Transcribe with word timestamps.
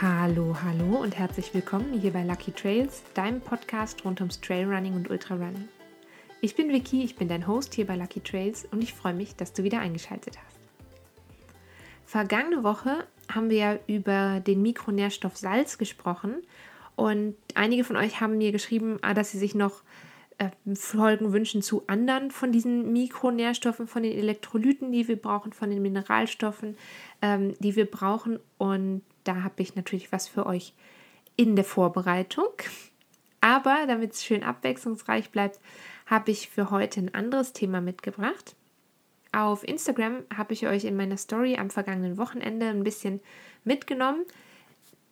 Hallo, 0.00 0.56
hallo 0.62 0.98
und 1.02 1.18
herzlich 1.18 1.52
willkommen 1.54 1.98
hier 1.98 2.12
bei 2.12 2.22
Lucky 2.22 2.52
Trails, 2.52 3.02
deinem 3.14 3.40
Podcast 3.40 4.04
rund 4.04 4.20
ums 4.20 4.40
Trailrunning 4.40 4.94
und 4.94 5.10
Ultrarunning. 5.10 5.68
Ich 6.40 6.54
bin 6.54 6.68
Vicky, 6.68 7.02
ich 7.02 7.16
bin 7.16 7.26
dein 7.26 7.48
Host 7.48 7.74
hier 7.74 7.84
bei 7.84 7.96
Lucky 7.96 8.20
Trails 8.20 8.64
und 8.70 8.80
ich 8.80 8.94
freue 8.94 9.14
mich, 9.14 9.34
dass 9.34 9.54
du 9.54 9.64
wieder 9.64 9.80
eingeschaltet 9.80 10.38
hast. 10.38 10.56
Vergangene 12.06 12.62
Woche 12.62 13.08
haben 13.28 13.50
wir 13.50 13.56
ja 13.56 13.78
über 13.88 14.38
den 14.38 14.62
Mikronährstoff 14.62 15.36
Salz 15.36 15.78
gesprochen 15.78 16.42
und 16.94 17.34
einige 17.56 17.82
von 17.82 17.96
euch 17.96 18.20
haben 18.20 18.38
mir 18.38 18.52
geschrieben, 18.52 18.98
ah, 19.02 19.14
dass 19.14 19.32
sie 19.32 19.38
sich 19.38 19.56
noch 19.56 19.82
Folgen 20.74 21.32
wünschen 21.32 21.62
zu 21.62 21.82
anderen 21.88 22.30
von 22.30 22.52
diesen 22.52 22.92
Mikronährstoffen, 22.92 23.88
von 23.88 24.02
den 24.02 24.16
Elektrolyten, 24.16 24.92
die 24.92 25.08
wir 25.08 25.16
brauchen, 25.16 25.52
von 25.52 25.70
den 25.70 25.82
Mineralstoffen, 25.82 26.76
ähm, 27.22 27.54
die 27.58 27.74
wir 27.74 27.90
brauchen. 27.90 28.38
Und 28.56 29.02
da 29.24 29.42
habe 29.42 29.62
ich 29.62 29.74
natürlich 29.74 30.12
was 30.12 30.28
für 30.28 30.46
euch 30.46 30.74
in 31.36 31.56
der 31.56 31.64
Vorbereitung. 31.64 32.50
Aber 33.40 33.84
damit 33.86 34.12
es 34.12 34.24
schön 34.24 34.42
abwechslungsreich 34.44 35.30
bleibt, 35.30 35.60
habe 36.06 36.30
ich 36.30 36.48
für 36.48 36.70
heute 36.70 37.00
ein 37.00 37.14
anderes 37.14 37.52
Thema 37.52 37.80
mitgebracht. 37.80 38.54
Auf 39.32 39.66
Instagram 39.66 40.24
habe 40.34 40.54
ich 40.54 40.66
euch 40.66 40.84
in 40.84 40.96
meiner 40.96 41.16
Story 41.16 41.56
am 41.56 41.70
vergangenen 41.70 42.16
Wochenende 42.16 42.66
ein 42.66 42.82
bisschen 42.82 43.20
mitgenommen 43.64 44.24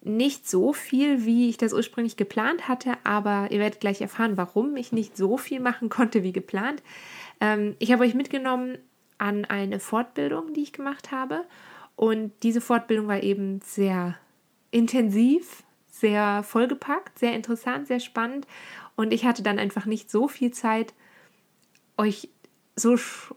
nicht 0.07 0.49
so 0.49 0.73
viel, 0.73 1.25
wie 1.25 1.49
ich 1.49 1.57
das 1.57 1.73
ursprünglich 1.73 2.17
geplant 2.17 2.69
hatte, 2.69 2.93
aber 3.05 3.49
ihr 3.51 3.59
werdet 3.59 3.81
gleich 3.81 4.01
erfahren, 4.01 4.37
warum 4.37 4.77
ich 4.77 4.93
nicht 4.93 5.17
so 5.17 5.37
viel 5.37 5.61
machen 5.61 5.89
konnte 5.89 6.23
wie 6.23 6.33
geplant. 6.33 6.83
Ähm, 7.41 7.77
ich 7.79 7.93
habe 7.93 8.05
euch 8.05 8.15
mitgenommen 8.15 8.79
an 9.19 9.45
eine 9.45 9.81
Fortbildung, 9.81 10.53
die 10.53 10.63
ich 10.63 10.73
gemacht 10.73 11.11
habe. 11.11 11.45
Und 11.97 12.33
diese 12.43 12.61
Fortbildung 12.61 13.09
war 13.09 13.23
eben 13.23 13.61
sehr 13.63 14.17
intensiv, 14.71 15.63
sehr 15.91 16.43
vollgepackt, 16.43 17.19
sehr 17.19 17.35
interessant, 17.35 17.89
sehr 17.89 18.01
spannend. 18.01 18.47
Und 18.97 19.13
ich 19.13 19.25
hatte 19.25 19.43
dann 19.43 19.59
einfach 19.59 19.87
nicht 19.87 20.11
so 20.11 20.29
viel 20.29 20.53
Zeit, 20.53 20.95
euch 21.97 22.29
so, 22.77 22.97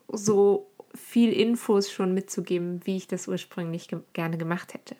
so 0.09 0.69
viel 0.93 1.31
Infos 1.31 1.91
schon 1.91 2.13
mitzugeben, 2.13 2.81
wie 2.85 2.97
ich 2.97 3.07
das 3.07 3.27
ursprünglich 3.27 3.87
ge 3.87 3.99
gerne 4.13 4.37
gemacht 4.37 4.73
hätte. 4.73 4.95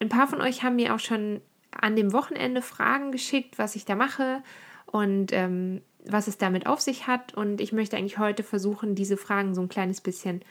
Ein 0.00 0.08
paar 0.08 0.26
von 0.26 0.40
euch 0.40 0.62
haben 0.62 0.76
mir 0.76 0.94
auch 0.94 0.98
schon 0.98 1.40
an 1.70 1.94
dem 1.94 2.12
Wochenende 2.12 2.62
Fragen 2.62 3.12
geschickt, 3.12 3.58
was 3.58 3.76
ich 3.76 3.84
da 3.84 3.94
mache 3.94 4.42
und 4.86 5.32
ähm, 5.32 5.82
was 6.04 6.26
es 6.26 6.38
damit 6.38 6.66
auf 6.66 6.80
sich 6.80 7.06
hat. 7.06 7.34
Und 7.34 7.60
ich 7.60 7.72
möchte 7.72 7.96
eigentlich 7.96 8.18
heute 8.18 8.42
versuchen, 8.42 8.94
diese 8.94 9.16
Fragen 9.16 9.54
so 9.54 9.60
ein 9.60 9.68
kleines 9.68 10.00
bisschen 10.00 10.42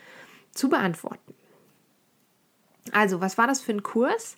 zu 0.52 0.68
beantworten. 0.68 1.34
Also, 2.92 3.20
was 3.20 3.38
war 3.38 3.46
das 3.46 3.60
für 3.60 3.72
ein 3.72 3.82
Kurs? 3.82 4.36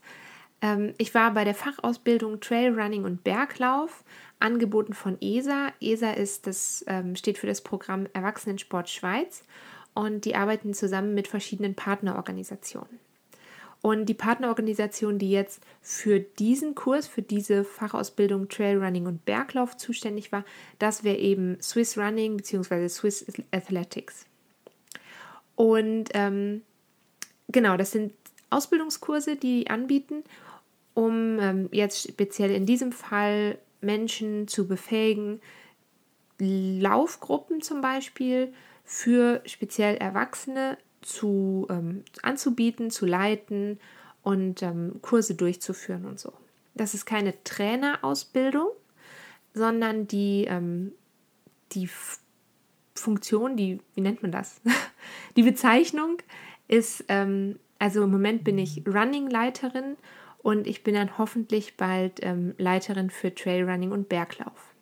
Ähm, 0.60 0.94
ich 0.98 1.14
war 1.14 1.32
bei 1.34 1.44
der 1.44 1.54
Fachausbildung 1.54 2.40
Trailrunning 2.40 3.04
und 3.04 3.22
Berglauf, 3.22 4.04
angeboten 4.40 4.94
von 4.94 5.20
ESA. 5.20 5.72
ESA 5.80 6.12
ist 6.12 6.46
das, 6.46 6.84
ähm, 6.88 7.16
steht 7.16 7.38
für 7.38 7.46
das 7.46 7.60
Programm 7.60 8.06
Erwachsenensport 8.12 8.88
Schweiz 8.88 9.44
und 9.94 10.24
die 10.24 10.34
arbeiten 10.34 10.74
zusammen 10.74 11.14
mit 11.14 11.28
verschiedenen 11.28 11.74
Partnerorganisationen. 11.74 12.98
Und 13.82 14.06
die 14.06 14.14
Partnerorganisation, 14.14 15.18
die 15.18 15.30
jetzt 15.30 15.60
für 15.80 16.20
diesen 16.20 16.76
Kurs, 16.76 17.08
für 17.08 17.20
diese 17.20 17.64
Fachausbildung 17.64 18.48
Trailrunning 18.48 19.06
und 19.06 19.24
Berglauf 19.24 19.76
zuständig 19.76 20.30
war, 20.30 20.44
das 20.78 21.02
wäre 21.02 21.18
eben 21.18 21.60
Swiss 21.60 21.98
Running 21.98 22.36
bzw. 22.36 22.88
Swiss 22.88 23.26
Athletics. 23.50 24.26
Und 25.56 26.10
ähm, 26.14 26.62
genau, 27.48 27.76
das 27.76 27.90
sind 27.90 28.12
Ausbildungskurse, 28.50 29.34
die 29.34 29.68
anbieten, 29.68 30.22
um 30.94 31.40
ähm, 31.40 31.68
jetzt 31.72 32.08
speziell 32.08 32.52
in 32.52 32.66
diesem 32.66 32.92
Fall 32.92 33.58
Menschen 33.80 34.46
zu 34.46 34.68
befähigen, 34.68 35.40
Laufgruppen 36.38 37.62
zum 37.62 37.80
Beispiel 37.80 38.52
für 38.84 39.42
speziell 39.44 39.96
Erwachsene 39.96 40.76
zu, 41.02 41.66
ähm, 41.70 42.04
anzubieten, 42.22 42.90
zu 42.90 43.06
leiten 43.06 43.78
und 44.22 44.62
ähm, 44.62 45.00
Kurse 45.02 45.34
durchzuführen 45.34 46.06
und 46.06 46.18
so. 46.18 46.32
Das 46.74 46.94
ist 46.94 47.04
keine 47.04 47.34
Trainerausbildung, 47.44 48.68
sondern 49.54 50.06
die, 50.06 50.46
ähm, 50.48 50.92
die 51.72 51.88
Funktion, 52.94 53.56
die, 53.56 53.80
wie 53.94 54.00
nennt 54.00 54.22
man 54.22 54.32
das? 54.32 54.60
die 55.36 55.42
Bezeichnung 55.42 56.18
ist, 56.68 57.04
ähm, 57.08 57.58
also 57.78 58.04
im 58.04 58.10
Moment 58.10 58.44
bin 58.44 58.58
ich 58.58 58.84
Running-Leiterin 58.86 59.96
und 60.38 60.66
ich 60.66 60.82
bin 60.82 60.94
dann 60.94 61.18
hoffentlich 61.18 61.76
bald 61.76 62.20
ähm, 62.22 62.54
Leiterin 62.58 63.10
für 63.10 63.34
Trailrunning 63.34 63.92
und 63.92 64.08
Berglauf. 64.08 64.72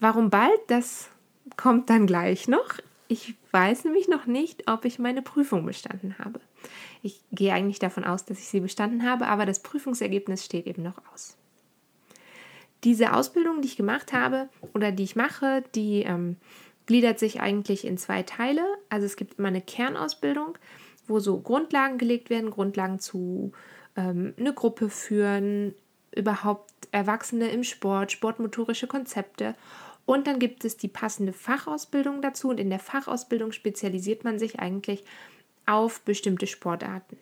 Warum 0.00 0.30
bald? 0.30 0.60
Das 0.68 1.10
kommt 1.56 1.90
dann 1.90 2.06
gleich 2.06 2.48
noch. 2.48 2.78
Ich 3.08 3.34
weiß 3.52 3.84
nämlich 3.84 4.06
noch 4.06 4.26
nicht, 4.26 4.70
ob 4.70 4.84
ich 4.84 4.98
meine 4.98 5.22
Prüfung 5.22 5.64
bestanden 5.64 6.18
habe. 6.18 6.40
Ich 7.02 7.22
gehe 7.32 7.54
eigentlich 7.54 7.78
davon 7.78 8.04
aus, 8.04 8.26
dass 8.26 8.38
ich 8.38 8.48
sie 8.48 8.60
bestanden 8.60 9.08
habe, 9.08 9.26
aber 9.26 9.46
das 9.46 9.60
Prüfungsergebnis 9.62 10.44
steht 10.44 10.66
eben 10.66 10.82
noch 10.82 11.00
aus. 11.12 11.36
Diese 12.84 13.14
Ausbildung, 13.14 13.62
die 13.62 13.68
ich 13.68 13.76
gemacht 13.76 14.12
habe 14.12 14.50
oder 14.74 14.92
die 14.92 15.04
ich 15.04 15.16
mache, 15.16 15.64
die 15.74 16.02
ähm, 16.02 16.36
gliedert 16.86 17.18
sich 17.18 17.40
eigentlich 17.40 17.86
in 17.86 17.98
zwei 17.98 18.22
Teile. 18.22 18.62
Also 18.88 19.06
es 19.06 19.16
gibt 19.16 19.38
immer 19.38 19.48
eine 19.48 19.62
Kernausbildung, 19.62 20.58
wo 21.06 21.18
so 21.18 21.40
Grundlagen 21.40 21.98
gelegt 21.98 22.30
werden, 22.30 22.50
Grundlagen 22.50 23.00
zu 23.00 23.52
ähm, 23.96 24.34
eine 24.38 24.52
Gruppe 24.52 24.90
führen, 24.90 25.74
überhaupt 26.14 26.70
Erwachsene 26.90 27.50
im 27.50 27.64
Sport, 27.64 28.12
sportmotorische 28.12 28.86
Konzepte 28.86 29.54
und 30.08 30.26
dann 30.26 30.38
gibt 30.38 30.64
es 30.64 30.78
die 30.78 30.88
passende 30.88 31.34
Fachausbildung 31.34 32.22
dazu 32.22 32.48
und 32.48 32.58
in 32.58 32.70
der 32.70 32.78
Fachausbildung 32.78 33.52
spezialisiert 33.52 34.24
man 34.24 34.38
sich 34.38 34.58
eigentlich 34.58 35.04
auf 35.66 36.00
bestimmte 36.00 36.46
Sportarten. 36.46 37.18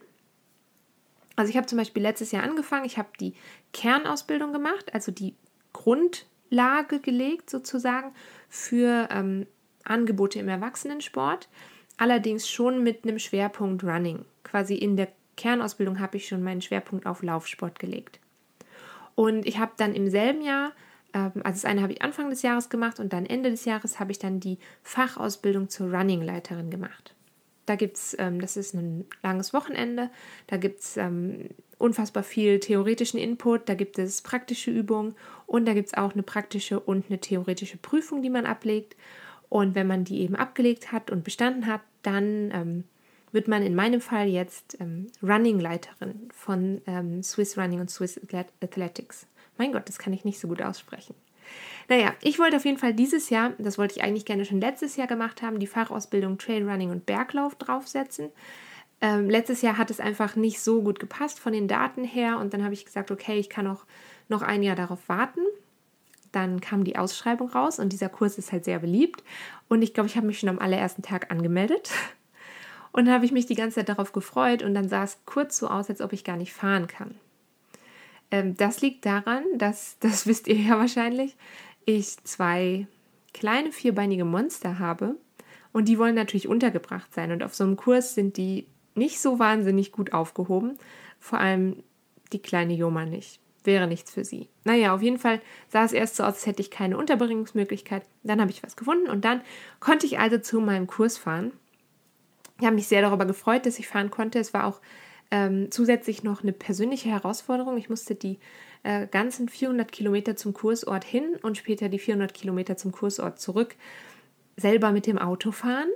Also 1.34 1.50
ich 1.50 1.56
habe 1.56 1.66
zum 1.66 1.78
Beispiel 1.78 2.04
letztes 2.04 2.30
Jahr 2.30 2.44
angefangen, 2.44 2.84
ich 2.84 2.96
habe 2.96 3.08
die 3.18 3.34
Kernausbildung 3.72 4.52
gemacht, 4.52 4.94
also 4.94 5.10
die 5.10 5.34
Grundlage 5.72 7.00
gelegt 7.00 7.50
sozusagen 7.50 8.12
für 8.48 9.08
ähm, 9.10 9.48
Angebote 9.82 10.38
im 10.38 10.48
Erwachsenensport, 10.48 11.48
allerdings 11.96 12.48
schon 12.48 12.84
mit 12.84 13.02
einem 13.02 13.18
Schwerpunkt 13.18 13.82
Running. 13.82 14.24
Quasi 14.44 14.76
in 14.76 14.96
der 14.96 15.08
Kernausbildung 15.36 15.98
habe 15.98 16.18
ich 16.18 16.28
schon 16.28 16.44
meinen 16.44 16.62
Schwerpunkt 16.62 17.04
auf 17.04 17.24
Laufsport 17.24 17.80
gelegt. 17.80 18.20
Und 19.16 19.44
ich 19.44 19.58
habe 19.58 19.72
dann 19.76 19.92
im 19.92 20.08
selben 20.08 20.42
Jahr 20.42 20.70
also 21.12 21.40
das 21.42 21.64
eine 21.64 21.82
habe 21.82 21.92
ich 21.92 22.02
Anfang 22.02 22.30
des 22.30 22.42
Jahres 22.42 22.68
gemacht 22.68 23.00
und 23.00 23.12
dann 23.12 23.26
Ende 23.26 23.50
des 23.50 23.64
Jahres 23.64 23.98
habe 23.98 24.12
ich 24.12 24.18
dann 24.18 24.40
die 24.40 24.58
Fachausbildung 24.82 25.68
zur 25.68 25.92
Running-Leiterin 25.92 26.70
gemacht. 26.70 27.14
Da 27.64 27.74
gibt 27.74 27.96
es, 27.96 28.16
ähm, 28.18 28.40
das 28.40 28.56
ist 28.56 28.74
ein 28.74 29.06
langes 29.22 29.52
Wochenende, 29.52 30.10
da 30.46 30.56
gibt 30.56 30.80
es 30.80 30.96
ähm, 30.96 31.48
unfassbar 31.78 32.22
viel 32.22 32.60
theoretischen 32.60 33.18
Input, 33.18 33.68
da 33.68 33.74
gibt 33.74 33.98
es 33.98 34.22
praktische 34.22 34.70
Übungen 34.70 35.14
und 35.46 35.66
da 35.66 35.74
gibt 35.74 35.88
es 35.88 35.94
auch 35.94 36.12
eine 36.12 36.22
praktische 36.22 36.80
und 36.80 37.06
eine 37.08 37.18
theoretische 37.18 37.76
Prüfung, 37.76 38.22
die 38.22 38.30
man 38.30 38.46
ablegt. 38.46 38.96
Und 39.48 39.74
wenn 39.74 39.86
man 39.86 40.04
die 40.04 40.20
eben 40.20 40.34
abgelegt 40.34 40.90
hat 40.90 41.10
und 41.10 41.22
bestanden 41.22 41.66
hat, 41.66 41.82
dann 42.02 42.50
ähm, 42.52 42.84
wird 43.32 43.48
man 43.48 43.62
in 43.62 43.74
meinem 43.74 44.00
Fall 44.00 44.28
jetzt 44.28 44.80
ähm, 44.80 45.06
Running-Leiterin 45.22 46.28
von 46.32 46.80
ähm, 46.86 47.22
Swiss 47.22 47.56
Running 47.56 47.80
und 47.80 47.90
Swiss 47.90 48.20
Athletics. 48.60 49.26
Mein 49.58 49.72
Gott, 49.72 49.88
das 49.88 49.98
kann 49.98 50.12
ich 50.12 50.24
nicht 50.24 50.38
so 50.38 50.48
gut 50.48 50.62
aussprechen. 50.62 51.14
Naja, 51.88 52.14
ich 52.20 52.38
wollte 52.38 52.56
auf 52.56 52.64
jeden 52.64 52.78
Fall 52.78 52.94
dieses 52.94 53.30
Jahr, 53.30 53.52
das 53.58 53.78
wollte 53.78 53.96
ich 53.96 54.02
eigentlich 54.02 54.24
gerne 54.24 54.44
schon 54.44 54.60
letztes 54.60 54.96
Jahr 54.96 55.06
gemacht 55.06 55.42
haben, 55.42 55.60
die 55.60 55.66
Fachausbildung 55.66 56.38
Trailrunning 56.38 56.90
und 56.90 57.06
Berglauf 57.06 57.54
draufsetzen. 57.54 58.30
Ähm, 59.00 59.28
letztes 59.28 59.62
Jahr 59.62 59.78
hat 59.78 59.90
es 59.90 60.00
einfach 60.00 60.36
nicht 60.36 60.60
so 60.60 60.82
gut 60.82 60.98
gepasst 60.98 61.38
von 61.38 61.52
den 61.52 61.68
Daten 61.68 62.04
her 62.04 62.38
und 62.38 62.54
dann 62.54 62.64
habe 62.64 62.74
ich 62.74 62.84
gesagt, 62.84 63.10
okay, 63.10 63.38
ich 63.38 63.50
kann 63.50 63.66
auch 63.66 63.84
noch 64.28 64.42
ein 64.42 64.62
Jahr 64.62 64.76
darauf 64.76 65.08
warten. 65.08 65.40
Dann 66.32 66.60
kam 66.60 66.84
die 66.84 66.96
Ausschreibung 66.96 67.50
raus 67.50 67.78
und 67.78 67.92
dieser 67.92 68.08
Kurs 68.08 68.38
ist 68.38 68.52
halt 68.52 68.64
sehr 68.64 68.78
beliebt 68.78 69.22
und 69.68 69.82
ich 69.82 69.94
glaube, 69.94 70.08
ich 70.08 70.16
habe 70.16 70.26
mich 70.26 70.38
schon 70.38 70.48
am 70.48 70.58
allerersten 70.58 71.02
Tag 71.02 71.30
angemeldet 71.30 71.92
und 72.92 73.10
habe 73.10 73.24
ich 73.24 73.32
mich 73.32 73.46
die 73.46 73.54
ganze 73.54 73.76
Zeit 73.76 73.88
darauf 73.90 74.12
gefreut 74.12 74.62
und 74.62 74.74
dann 74.74 74.88
sah 74.88 75.04
es 75.04 75.18
kurz 75.24 75.58
so 75.58 75.68
aus, 75.68 75.88
als 75.88 76.00
ob 76.00 76.12
ich 76.12 76.24
gar 76.24 76.36
nicht 76.36 76.52
fahren 76.52 76.88
kann. 76.88 77.14
Ähm, 78.30 78.56
das 78.56 78.80
liegt 78.80 79.06
daran, 79.06 79.44
dass, 79.56 79.98
das 80.00 80.26
wisst 80.26 80.48
ihr 80.48 80.56
ja 80.56 80.78
wahrscheinlich, 80.78 81.36
ich 81.84 82.16
zwei 82.24 82.86
kleine 83.32 83.70
vierbeinige 83.70 84.24
Monster 84.24 84.78
habe 84.78 85.16
und 85.72 85.88
die 85.88 85.98
wollen 85.98 86.14
natürlich 86.14 86.48
untergebracht 86.48 87.12
sein. 87.12 87.32
Und 87.32 87.42
auf 87.42 87.54
so 87.54 87.64
einem 87.64 87.76
Kurs 87.76 88.14
sind 88.14 88.36
die 88.38 88.66
nicht 88.94 89.20
so 89.20 89.38
wahnsinnig 89.38 89.92
gut 89.92 90.12
aufgehoben. 90.12 90.78
Vor 91.20 91.38
allem 91.38 91.82
die 92.32 92.40
kleine 92.40 92.72
Joma 92.72 93.04
nicht. 93.04 93.40
Wäre 93.62 93.86
nichts 93.86 94.10
für 94.10 94.24
sie. 94.24 94.48
Naja, 94.64 94.94
auf 94.94 95.02
jeden 95.02 95.18
Fall 95.18 95.40
sah 95.68 95.84
es 95.84 95.92
erst 95.92 96.16
so 96.16 96.22
aus, 96.22 96.34
als 96.34 96.46
hätte 96.46 96.62
ich 96.62 96.70
keine 96.70 96.96
Unterbringungsmöglichkeit. 96.96 98.04
Dann 98.22 98.40
habe 98.40 98.50
ich 98.50 98.62
was 98.62 98.76
gefunden 98.76 99.08
und 99.08 99.24
dann 99.24 99.42
konnte 99.80 100.06
ich 100.06 100.18
also 100.18 100.38
zu 100.38 100.60
meinem 100.60 100.86
Kurs 100.86 101.18
fahren. 101.18 101.52
Ich 102.58 102.64
habe 102.64 102.76
mich 102.76 102.88
sehr 102.88 103.02
darüber 103.02 103.26
gefreut, 103.26 103.66
dass 103.66 103.78
ich 103.78 103.88
fahren 103.88 104.10
konnte. 104.10 104.38
Es 104.38 104.54
war 104.54 104.64
auch 104.64 104.80
ähm, 105.30 105.70
zusätzlich 105.70 106.22
noch 106.22 106.42
eine 106.42 106.52
persönliche 106.52 107.08
Herausforderung. 107.08 107.76
Ich 107.76 107.88
musste 107.88 108.14
die 108.14 108.38
äh, 108.82 109.06
ganzen 109.06 109.48
400 109.48 109.90
Kilometer 109.90 110.36
zum 110.36 110.52
Kursort 110.52 111.04
hin 111.04 111.36
und 111.42 111.56
später 111.56 111.88
die 111.88 111.98
400 111.98 112.32
Kilometer 112.32 112.76
zum 112.76 112.92
Kursort 112.92 113.40
zurück 113.40 113.76
selber 114.56 114.92
mit 114.92 115.06
dem 115.06 115.18
Auto 115.18 115.52
fahren, 115.52 115.88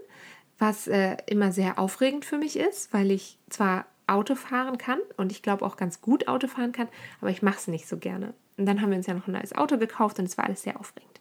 was 0.58 0.86
äh, 0.86 1.16
immer 1.26 1.52
sehr 1.52 1.78
aufregend 1.78 2.24
für 2.24 2.36
mich 2.36 2.58
ist, 2.58 2.92
weil 2.92 3.10
ich 3.10 3.38
zwar 3.48 3.86
Auto 4.06 4.34
fahren 4.34 4.76
kann 4.76 4.98
und 5.16 5.32
ich 5.32 5.42
glaube 5.42 5.64
auch 5.64 5.76
ganz 5.76 6.00
gut 6.00 6.28
Auto 6.28 6.48
fahren 6.48 6.72
kann, 6.72 6.88
aber 7.20 7.30
ich 7.30 7.42
mache 7.42 7.58
es 7.58 7.68
nicht 7.68 7.88
so 7.88 7.96
gerne. 7.96 8.34
Und 8.56 8.66
dann 8.66 8.82
haben 8.82 8.90
wir 8.90 8.98
uns 8.98 9.06
ja 9.06 9.14
noch 9.14 9.28
ein 9.28 9.32
neues 9.32 9.54
Auto 9.54 9.78
gekauft 9.78 10.18
und 10.18 10.26
es 10.26 10.36
war 10.36 10.44
alles 10.44 10.62
sehr 10.62 10.78
aufregend. 10.78 11.20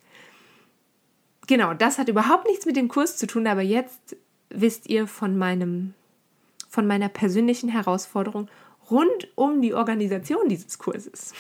Genau, 1.48 1.74
das 1.74 1.98
hat 1.98 2.10
überhaupt 2.10 2.48
nichts 2.48 2.66
mit 2.66 2.76
dem 2.76 2.90
Kurs 2.90 3.18
zu 3.18 3.26
tun, 3.28 3.48
aber 3.48 3.62
jetzt 3.62 4.18
wisst 4.50 4.90
ihr 4.90 5.08
von 5.08 5.38
meinem 5.38 5.94
von 6.70 6.88
meiner 6.88 7.10
persönlichen 7.10 7.68
Herausforderung 7.68 8.48
rund 8.90 9.28
um 9.36 9.62
die 9.62 9.74
Organisation 9.74 10.48
dieses 10.48 10.78
Kurses. 10.78 11.34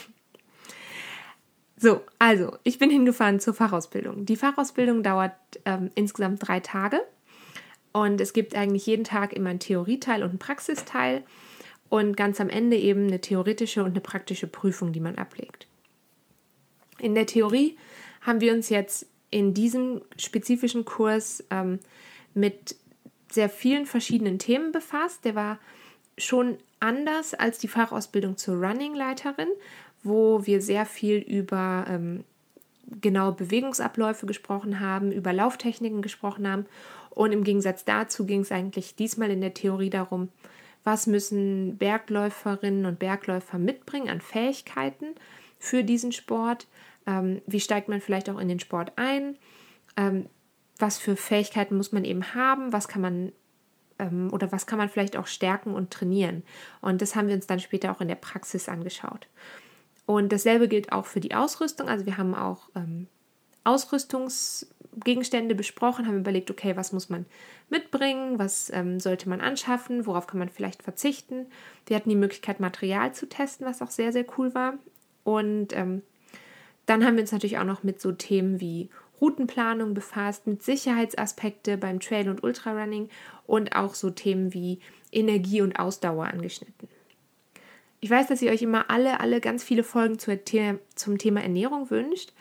So, 1.77 2.01
also 2.17 2.57
ich 2.63 2.77
bin 2.77 2.89
hingefahren 2.89 3.39
zur 3.39 3.53
Fachausbildung. 3.53 4.25
Die 4.25 4.35
Fachausbildung 4.35 5.01
dauert 5.01 5.31
ähm, 5.63 5.91
insgesamt 5.95 6.45
drei 6.45 6.59
Tage 6.59 6.99
und 7.93 8.19
es 8.19 8.33
gibt 8.33 8.53
eigentlich 8.55 8.85
jeden 8.85 9.05
Tag 9.05 9.31
immer 9.31 9.51
einen 9.51 9.59
Theorieteil 9.59 10.23
und 10.23 10.29
einen 10.29 10.39
Praxisteil 10.39 11.23
und 11.87 12.17
ganz 12.17 12.41
am 12.41 12.49
Ende 12.49 12.77
eben 12.77 13.07
eine 13.07 13.21
theoretische 13.21 13.81
und 13.83 13.91
eine 13.91 14.01
praktische 14.01 14.47
Prüfung, 14.47 14.91
die 14.91 14.99
man 14.99 15.15
ablegt. 15.15 15.67
In 16.99 17.15
der 17.15 17.25
Theorie 17.25 17.77
haben 18.21 18.41
wir 18.41 18.53
uns 18.53 18.69
jetzt 18.69 19.07
in 19.31 19.53
diesem 19.53 20.01
spezifischen 20.17 20.85
Kurs 20.85 21.43
ähm, 21.49 21.79
mit 22.33 22.75
sehr 23.29 23.49
vielen 23.49 23.85
verschiedenen 23.85 24.39
Themen 24.39 24.71
befasst. 24.71 25.25
Der 25.25 25.35
war 25.35 25.59
schon 26.17 26.57
anders 26.79 27.33
als 27.33 27.59
die 27.59 27.67
Fachausbildung 27.67 28.37
zur 28.37 28.55
Running-Leiterin, 28.55 29.49
wo 30.03 30.45
wir 30.45 30.61
sehr 30.61 30.85
viel 30.85 31.17
über 31.17 31.85
ähm, 31.87 32.23
genaue 33.01 33.33
Bewegungsabläufe 33.33 34.25
gesprochen 34.25 34.79
haben, 34.79 35.11
über 35.11 35.33
Lauftechniken 35.33 36.01
gesprochen 36.01 36.47
haben. 36.47 36.65
Und 37.09 37.31
im 37.31 37.43
Gegensatz 37.43 37.85
dazu 37.85 38.25
ging 38.25 38.41
es 38.41 38.51
eigentlich 38.51 38.95
diesmal 38.95 39.29
in 39.31 39.41
der 39.41 39.53
Theorie 39.53 39.89
darum, 39.89 40.29
was 40.83 41.07
müssen 41.07 41.77
Bergläuferinnen 41.77 42.85
und 42.85 42.99
Bergläufer 42.99 43.59
mitbringen 43.59 44.09
an 44.09 44.21
Fähigkeiten 44.21 45.07
für 45.59 45.83
diesen 45.83 46.11
Sport, 46.11 46.67
ähm, 47.05 47.41
wie 47.45 47.59
steigt 47.59 47.89
man 47.89 48.01
vielleicht 48.01 48.29
auch 48.29 48.39
in 48.39 48.47
den 48.47 48.59
Sport 48.59 48.93
ein, 48.95 49.35
ähm, 49.97 50.27
was 50.79 50.97
für 50.97 51.15
Fähigkeiten 51.15 51.77
muss 51.77 51.91
man 51.91 52.05
eben 52.05 52.33
haben, 52.33 52.73
was 52.73 52.87
kann 52.87 53.01
man 53.01 53.31
ähm, 53.99 54.29
oder 54.31 54.51
was 54.51 54.65
kann 54.65 54.79
man 54.79 54.89
vielleicht 54.89 55.17
auch 55.17 55.27
stärken 55.27 55.73
und 55.73 55.91
trainieren. 55.91 56.43
Und 56.81 57.01
das 57.01 57.15
haben 57.15 57.27
wir 57.27 57.35
uns 57.35 57.47
dann 57.47 57.59
später 57.59 57.91
auch 57.91 58.01
in 58.01 58.07
der 58.07 58.15
Praxis 58.15 58.67
angeschaut. 58.69 59.27
Und 60.05 60.31
dasselbe 60.31 60.67
gilt 60.67 60.91
auch 60.91 61.05
für 61.05 61.19
die 61.19 61.35
Ausrüstung. 61.35 61.87
Also 61.87 62.07
wir 62.07 62.17
haben 62.17 62.33
auch 62.33 62.69
ähm, 62.75 63.07
Ausrüstungsgegenstände 63.63 65.53
besprochen, 65.53 66.07
haben 66.07 66.19
überlegt, 66.19 66.49
okay, 66.49 66.75
was 66.75 66.93
muss 66.93 67.09
man 67.09 67.27
mitbringen, 67.69 68.39
was 68.39 68.71
ähm, 68.73 68.99
sollte 68.99 69.29
man 69.29 69.41
anschaffen, 69.41 70.07
worauf 70.07 70.25
kann 70.25 70.39
man 70.39 70.49
vielleicht 70.49 70.81
verzichten. 70.81 71.45
Wir 71.85 71.95
hatten 71.95 72.09
die 72.09 72.15
Möglichkeit, 72.15 72.59
Material 72.59 73.13
zu 73.13 73.29
testen, 73.29 73.67
was 73.67 73.83
auch 73.83 73.91
sehr, 73.91 74.11
sehr 74.11 74.25
cool 74.37 74.55
war. 74.55 74.73
Und 75.23 75.73
ähm, 75.73 76.01
dann 76.87 77.05
haben 77.05 77.15
wir 77.15 77.21
uns 77.21 77.31
natürlich 77.31 77.59
auch 77.59 77.65
noch 77.65 77.83
mit 77.83 78.01
so 78.01 78.11
Themen 78.11 78.59
wie 78.59 78.89
Routenplanung 79.21 79.93
befasst, 79.93 80.47
mit 80.47 80.63
Sicherheitsaspekte 80.63 81.77
beim 81.77 81.99
Trail- 81.99 82.29
und 82.29 82.43
Ultrarunning 82.43 83.09
und 83.45 83.75
auch 83.75 83.95
so 83.95 84.09
Themen 84.09 84.53
wie 84.53 84.79
Energie 85.11 85.61
und 85.61 85.79
Ausdauer 85.79 86.25
angeschnitten. 86.25 86.87
Ich 88.01 88.09
weiß, 88.09 88.27
dass 88.27 88.41
ihr 88.41 88.51
euch 88.51 88.61
immer 88.61 88.89
alle, 88.89 89.19
alle 89.19 89.41
ganz 89.41 89.63
viele 89.63 89.83
Folgen 89.83 90.19
zu, 90.19 90.39
zum 90.95 91.17
Thema 91.17 91.41
Ernährung 91.41 91.89
wünscht. 91.89 92.31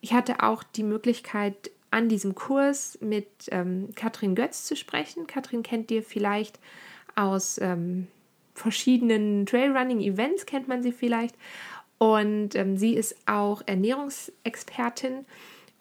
Ich 0.00 0.12
hatte 0.12 0.42
auch 0.42 0.62
die 0.62 0.84
Möglichkeit, 0.84 1.70
an 1.90 2.08
diesem 2.08 2.34
Kurs 2.34 2.98
mit 3.00 3.26
ähm, 3.50 3.88
Katrin 3.94 4.34
Götz 4.34 4.64
zu 4.64 4.76
sprechen. 4.76 5.26
Katrin 5.26 5.62
kennt 5.62 5.90
ihr 5.90 6.02
vielleicht 6.02 6.60
aus 7.14 7.58
ähm, 7.58 8.08
verschiedenen 8.54 9.46
Trailrunning-Events, 9.46 10.46
kennt 10.46 10.68
man 10.68 10.82
sie 10.82 10.92
vielleicht. 10.92 11.34
Und 11.96 12.54
ähm, 12.54 12.76
sie 12.76 12.94
ist 12.94 13.16
auch 13.26 13.62
Ernährungsexpertin 13.66 15.24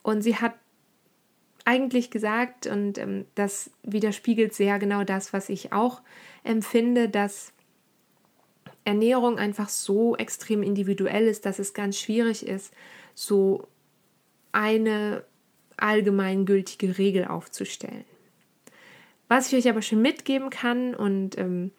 und 0.07 0.21
sie 0.21 0.37
hat 0.37 0.53
eigentlich 1.65 2.11
gesagt, 2.11 2.65
und 2.65 2.97
ähm, 2.97 3.25
das 3.35 3.71
widerspiegelt 3.83 4.53
sehr 4.53 4.79
genau 4.79 5.03
das, 5.03 5.33
was 5.33 5.49
ich 5.49 5.73
auch 5.73 6.01
empfinde, 6.45 7.09
dass 7.09 7.51
Ernährung 8.85 9.37
einfach 9.37 9.67
so 9.67 10.15
extrem 10.15 10.63
individuell 10.63 11.27
ist, 11.27 11.45
dass 11.45 11.59
es 11.59 11.73
ganz 11.73 11.99
schwierig 11.99 12.47
ist, 12.47 12.73
so 13.15 13.67
eine 14.53 15.25
allgemeingültige 15.75 16.97
Regel 16.97 17.25
aufzustellen. 17.25 18.05
Was 19.27 19.51
ich 19.51 19.59
euch 19.59 19.69
aber 19.69 19.81
schon 19.81 20.01
mitgeben 20.01 20.49
kann, 20.51 20.95
und 20.95 21.37
ähm, 21.37 21.71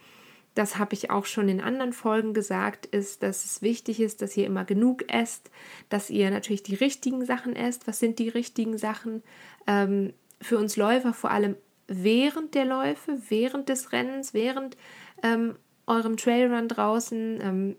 das 0.59 0.77
habe 0.77 0.95
ich 0.95 1.11
auch 1.11 1.25
schon 1.25 1.49
in 1.49 1.61
anderen 1.61 1.93
Folgen 1.93 2.35
gesagt, 2.35 2.87
ist, 2.87 3.23
dass 3.23 3.45
es 3.45 3.63
wichtig 3.63 4.01
ist, 4.01 4.23
dass 4.23 4.37
ihr 4.37 4.45
immer 4.45 4.65
genug 4.65 5.05
esst, 5.13 5.53
dass 5.89 6.11
ihr 6.11 6.31
natürlich 6.33 6.65
die 6.65 6.75
richtigen 6.75 7.25
Sachen 7.25 7.55
esst. 7.55 7.87
Was 7.87 8.01
sind 8.01 8.19
die 8.19 8.29
richtigen 8.29 8.77
Sachen? 8.77 9.23
Ähm, 9.69 10.13
für 10.41 10.59
uns 10.59 10.77
Läufer 10.77 11.13
vor 11.13 11.31
allem 11.31 11.55
während 11.87 12.57
der 12.57 12.65
Läufe, 12.65 13.21
während 13.29 13.69
des 13.69 13.93
Rennens, 13.93 14.35
während 14.35 14.77
ähm, 15.23 15.55
eurem 15.87 16.17
Trailrun 16.17 16.67
draußen 16.67 17.41
ähm, 17.41 17.77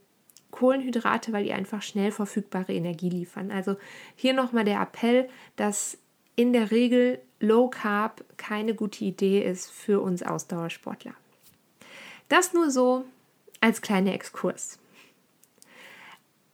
Kohlenhydrate, 0.52 1.34
weil 1.34 1.44
die 1.44 1.54
einfach 1.54 1.82
schnell 1.82 2.12
verfügbare 2.12 2.74
Energie 2.74 3.10
liefern. 3.10 3.52
Also 3.52 3.76
hier 4.16 4.34
nochmal 4.34 4.64
der 4.64 4.82
Appell, 4.82 5.28
dass 5.58 5.98
in 6.38 6.54
der 6.54 6.72
Regel 6.72 7.20
Low 7.42 7.68
Carb 7.68 8.24
keine 8.38 8.74
gute 8.74 9.04
Idee 9.04 9.44
ist 9.44 9.70
für 9.70 10.00
uns 10.00 10.24
Ausdauersportler. 10.24 11.14
Das 12.30 12.54
nur 12.54 12.72
so 12.72 13.06
als 13.60 13.82
kleiner 13.82 14.14
Exkurs. 14.14 14.80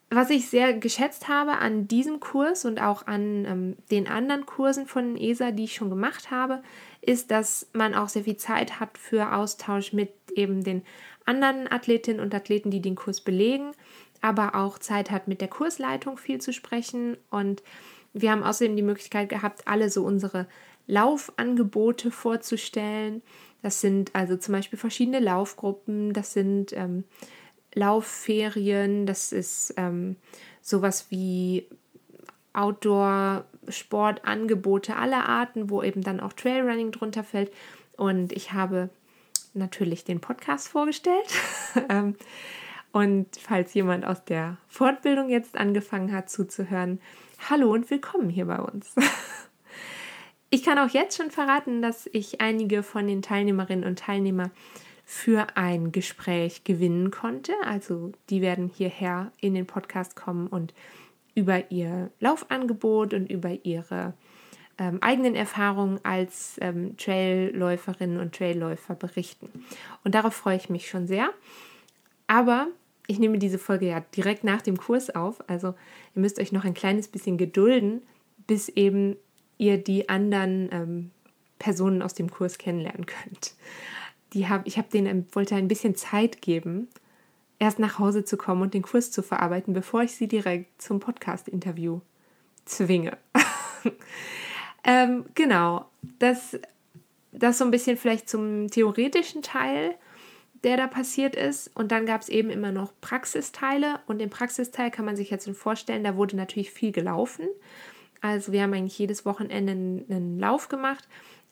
Was 0.09 0.29
ich 0.29 0.49
sehr 0.49 0.73
geschätzt 0.73 1.27
habe 1.27 1.57
an 1.57 1.87
diesem 1.87 2.19
Kurs 2.19 2.63
und 2.63 2.79
auch 2.79 3.05
an 3.07 3.45
ähm, 3.45 3.77
den 3.91 4.07
anderen 4.07 4.45
Kursen 4.45 4.87
von 4.87 5.17
ESA, 5.17 5.51
die 5.51 5.65
ich 5.65 5.75
schon 5.75 5.89
gemacht 5.89 6.31
habe, 6.31 6.63
ist, 7.01 7.31
dass 7.31 7.67
man 7.73 7.95
auch 7.95 8.07
sehr 8.07 8.23
viel 8.23 8.37
Zeit 8.37 8.79
hat 8.79 8.97
für 8.97 9.33
Austausch 9.33 9.93
mit 9.93 10.13
eben 10.33 10.63
den 10.63 10.83
anderen 11.25 11.71
Athletinnen 11.71 12.21
und 12.21 12.33
Athleten, 12.33 12.71
die 12.71 12.81
den 12.81 12.95
Kurs 12.95 13.19
belegen, 13.21 13.71
aber 14.21 14.55
auch 14.55 14.79
Zeit 14.79 15.11
hat, 15.11 15.27
mit 15.27 15.41
der 15.41 15.47
Kursleitung 15.47 16.17
viel 16.17 16.39
zu 16.39 16.53
sprechen. 16.53 17.17
Und 17.29 17.63
wir 18.13 18.31
haben 18.31 18.43
außerdem 18.43 18.75
die 18.75 18.83
Möglichkeit 18.83 19.27
gehabt, 19.27 19.67
alle 19.67 19.89
so 19.89 20.03
unsere 20.03 20.47
Laufangebote 20.87 22.11
vorzustellen. 22.11 23.21
Das 23.65 23.81
sind 23.81 24.13
also 24.13 24.37
zum 24.37 24.51
Beispiel 24.51 24.77
verschiedene 24.77 25.17
Laufgruppen, 25.17 26.13
das 26.13 26.33
sind 26.33 26.71
ähm, 26.73 27.03
Laufferien, 27.73 29.07
das 29.07 29.31
ist 29.31 29.73
ähm, 29.75 30.17
sowas 30.61 31.07
wie 31.09 31.65
Outdoor-Sportangebote 32.53 34.95
aller 34.95 35.27
Arten, 35.27 35.71
wo 35.71 35.81
eben 35.81 36.03
dann 36.03 36.19
auch 36.19 36.33
Trailrunning 36.33 36.91
drunter 36.91 37.23
fällt. 37.23 37.51
Und 37.97 38.33
ich 38.33 38.53
habe 38.53 38.91
natürlich 39.55 40.03
den 40.03 40.21
Podcast 40.21 40.67
vorgestellt. 40.67 41.33
Ähm, 41.89 42.15
und 42.91 43.35
falls 43.35 43.73
jemand 43.73 44.05
aus 44.05 44.23
der 44.23 44.57
Fortbildung 44.67 45.29
jetzt 45.29 45.57
angefangen 45.57 46.13
hat 46.13 46.29
zuzuhören, 46.29 47.01
hallo 47.49 47.73
und 47.73 47.89
willkommen 47.89 48.29
hier 48.29 48.45
bei 48.45 48.59
uns. 48.59 48.93
Ich 50.55 50.63
kann 50.63 50.79
auch 50.79 50.87
jetzt 50.87 51.17
schon 51.17 51.31
verraten, 51.31 51.81
dass 51.81 52.09
ich 52.13 52.39
einige 52.39 52.81
von 52.81 53.07
den 53.07 53.21
Teilnehmerinnen 53.21 53.83
und 53.83 53.99
Teilnehmern 53.99 54.51
für 55.03 55.47
ein 55.55 55.91
Gespräch 55.91 56.63
gewinnen 56.63 57.11
konnte. 57.11 57.51
Also 57.65 58.13
die 58.29 58.39
werden 58.39 58.71
hierher 58.73 59.33
in 59.41 59.53
den 59.53 59.67
Podcast 59.67 60.15
kommen 60.15 60.47
und 60.47 60.73
über 61.33 61.69
ihr 61.71 62.09
Laufangebot 62.21 63.13
und 63.13 63.29
über 63.29 63.65
ihre 63.65 64.13
ähm, 64.77 64.99
eigenen 65.01 65.35
Erfahrungen 65.35 65.99
als 66.03 66.55
ähm, 66.61 66.95
Trailläuferinnen 66.95 68.21
und 68.21 68.33
Trailläufer 68.33 68.95
berichten. 68.95 69.49
Und 70.05 70.15
darauf 70.15 70.35
freue 70.35 70.55
ich 70.55 70.69
mich 70.69 70.87
schon 70.87 71.05
sehr. 71.05 71.31
Aber 72.27 72.69
ich 73.07 73.19
nehme 73.19 73.39
diese 73.39 73.59
Folge 73.59 73.87
ja 73.87 73.99
direkt 74.15 74.45
nach 74.45 74.61
dem 74.61 74.77
Kurs 74.77 75.13
auf. 75.13 75.43
Also 75.49 75.75
ihr 76.15 76.21
müsst 76.21 76.39
euch 76.39 76.53
noch 76.53 76.63
ein 76.63 76.73
kleines 76.73 77.09
bisschen 77.09 77.37
gedulden, 77.37 78.03
bis 78.47 78.69
eben 78.69 79.17
ihr 79.57 79.77
die 79.77 80.09
anderen 80.09 80.69
ähm, 80.71 81.11
Personen 81.59 82.01
aus 82.01 82.13
dem 82.13 82.29
Kurs 82.29 82.57
kennenlernen 82.57 83.05
könnt. 83.05 83.55
Die 84.33 84.47
hab, 84.47 84.67
ich 84.67 84.77
hab 84.77 84.89
denen, 84.89 85.27
wollte 85.31 85.55
ein 85.55 85.67
bisschen 85.67 85.95
Zeit 85.95 86.41
geben, 86.41 86.89
erst 87.59 87.79
nach 87.79 87.99
Hause 87.99 88.25
zu 88.25 88.37
kommen 88.37 88.61
und 88.61 88.73
den 88.73 88.81
Kurs 88.81 89.11
zu 89.11 89.21
verarbeiten, 89.21 89.73
bevor 89.73 90.03
ich 90.03 90.15
sie 90.15 90.27
direkt 90.27 90.81
zum 90.81 90.99
Podcast-Interview 90.99 92.01
zwinge. 92.65 93.17
Ähm, 94.87 95.25
genau, 95.33 95.89
das, 96.19 96.59
das 97.31 97.57
so 97.57 97.65
ein 97.65 97.71
bisschen 97.71 97.97
vielleicht 97.97 98.29
zum 98.29 98.69
theoretischen 98.69 99.41
Teil 99.41 99.95
der 100.65 100.77
da 100.77 100.87
passiert 100.87 101.35
ist. 101.35 101.69
Und 101.75 101.91
dann 101.91 102.07
gab 102.07 102.21
es 102.21 102.27
eben 102.27 102.49
immer 102.49 102.71
noch 102.71 102.91
Praxisteile. 102.99 103.99
Und 104.07 104.19
im 104.19 104.31
Praxisteil 104.31 104.89
kann 104.89 105.05
man 105.05 105.15
sich 105.15 105.29
jetzt 105.29 105.47
vorstellen, 105.51 106.03
da 106.03 106.17
wurde 106.17 106.35
natürlich 106.35 106.71
viel 106.71 106.91
gelaufen. 106.91 107.47
Also 108.21 108.51
wir 108.51 108.61
haben 108.61 108.73
eigentlich 108.73 108.97
jedes 108.97 109.25
Wochenende 109.25 109.71
einen, 109.71 110.39
Lauf 110.39 110.69
gemacht, 110.69 111.07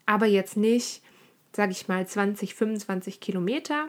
aber 0.06 0.26
jetzt 0.26 0.58
nicht, 0.58 1.02
sage 1.54 1.72
ich 1.72 1.88
mal, 1.88 2.06
20, 2.06 2.56
25 2.56 3.20
Kilometer, 3.20 3.88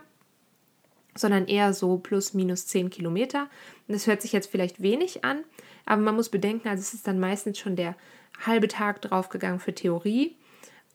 sondern 1.17 1.47
eher 1.47 1.73
so 1.73 1.99
plus 1.99 2.35
minus 2.35 2.67
10 2.67 2.91
Kilometer. 2.91 3.49
Und 3.87 3.95
das 3.95 4.07
hört 4.07 4.23
sich 4.23 4.33
jetzt 4.33 4.51
vielleicht 4.51 4.83
wenig 4.83 5.25
an, 5.25 5.45
aber 5.87 6.03
man 6.03 6.17
muss 6.17 6.29
bedenken, 6.29 6.69
also 6.69 6.81
es 6.81 6.95
ist 6.95 7.07
dann 7.07 7.21
meistens 7.21 7.59
schon 7.59 7.77
der 7.77 7.97
halbe 8.45 8.69
Tag 8.69 9.01
draufgegangen 9.03 9.61
für 9.61 9.75
Theorie. 9.75 10.37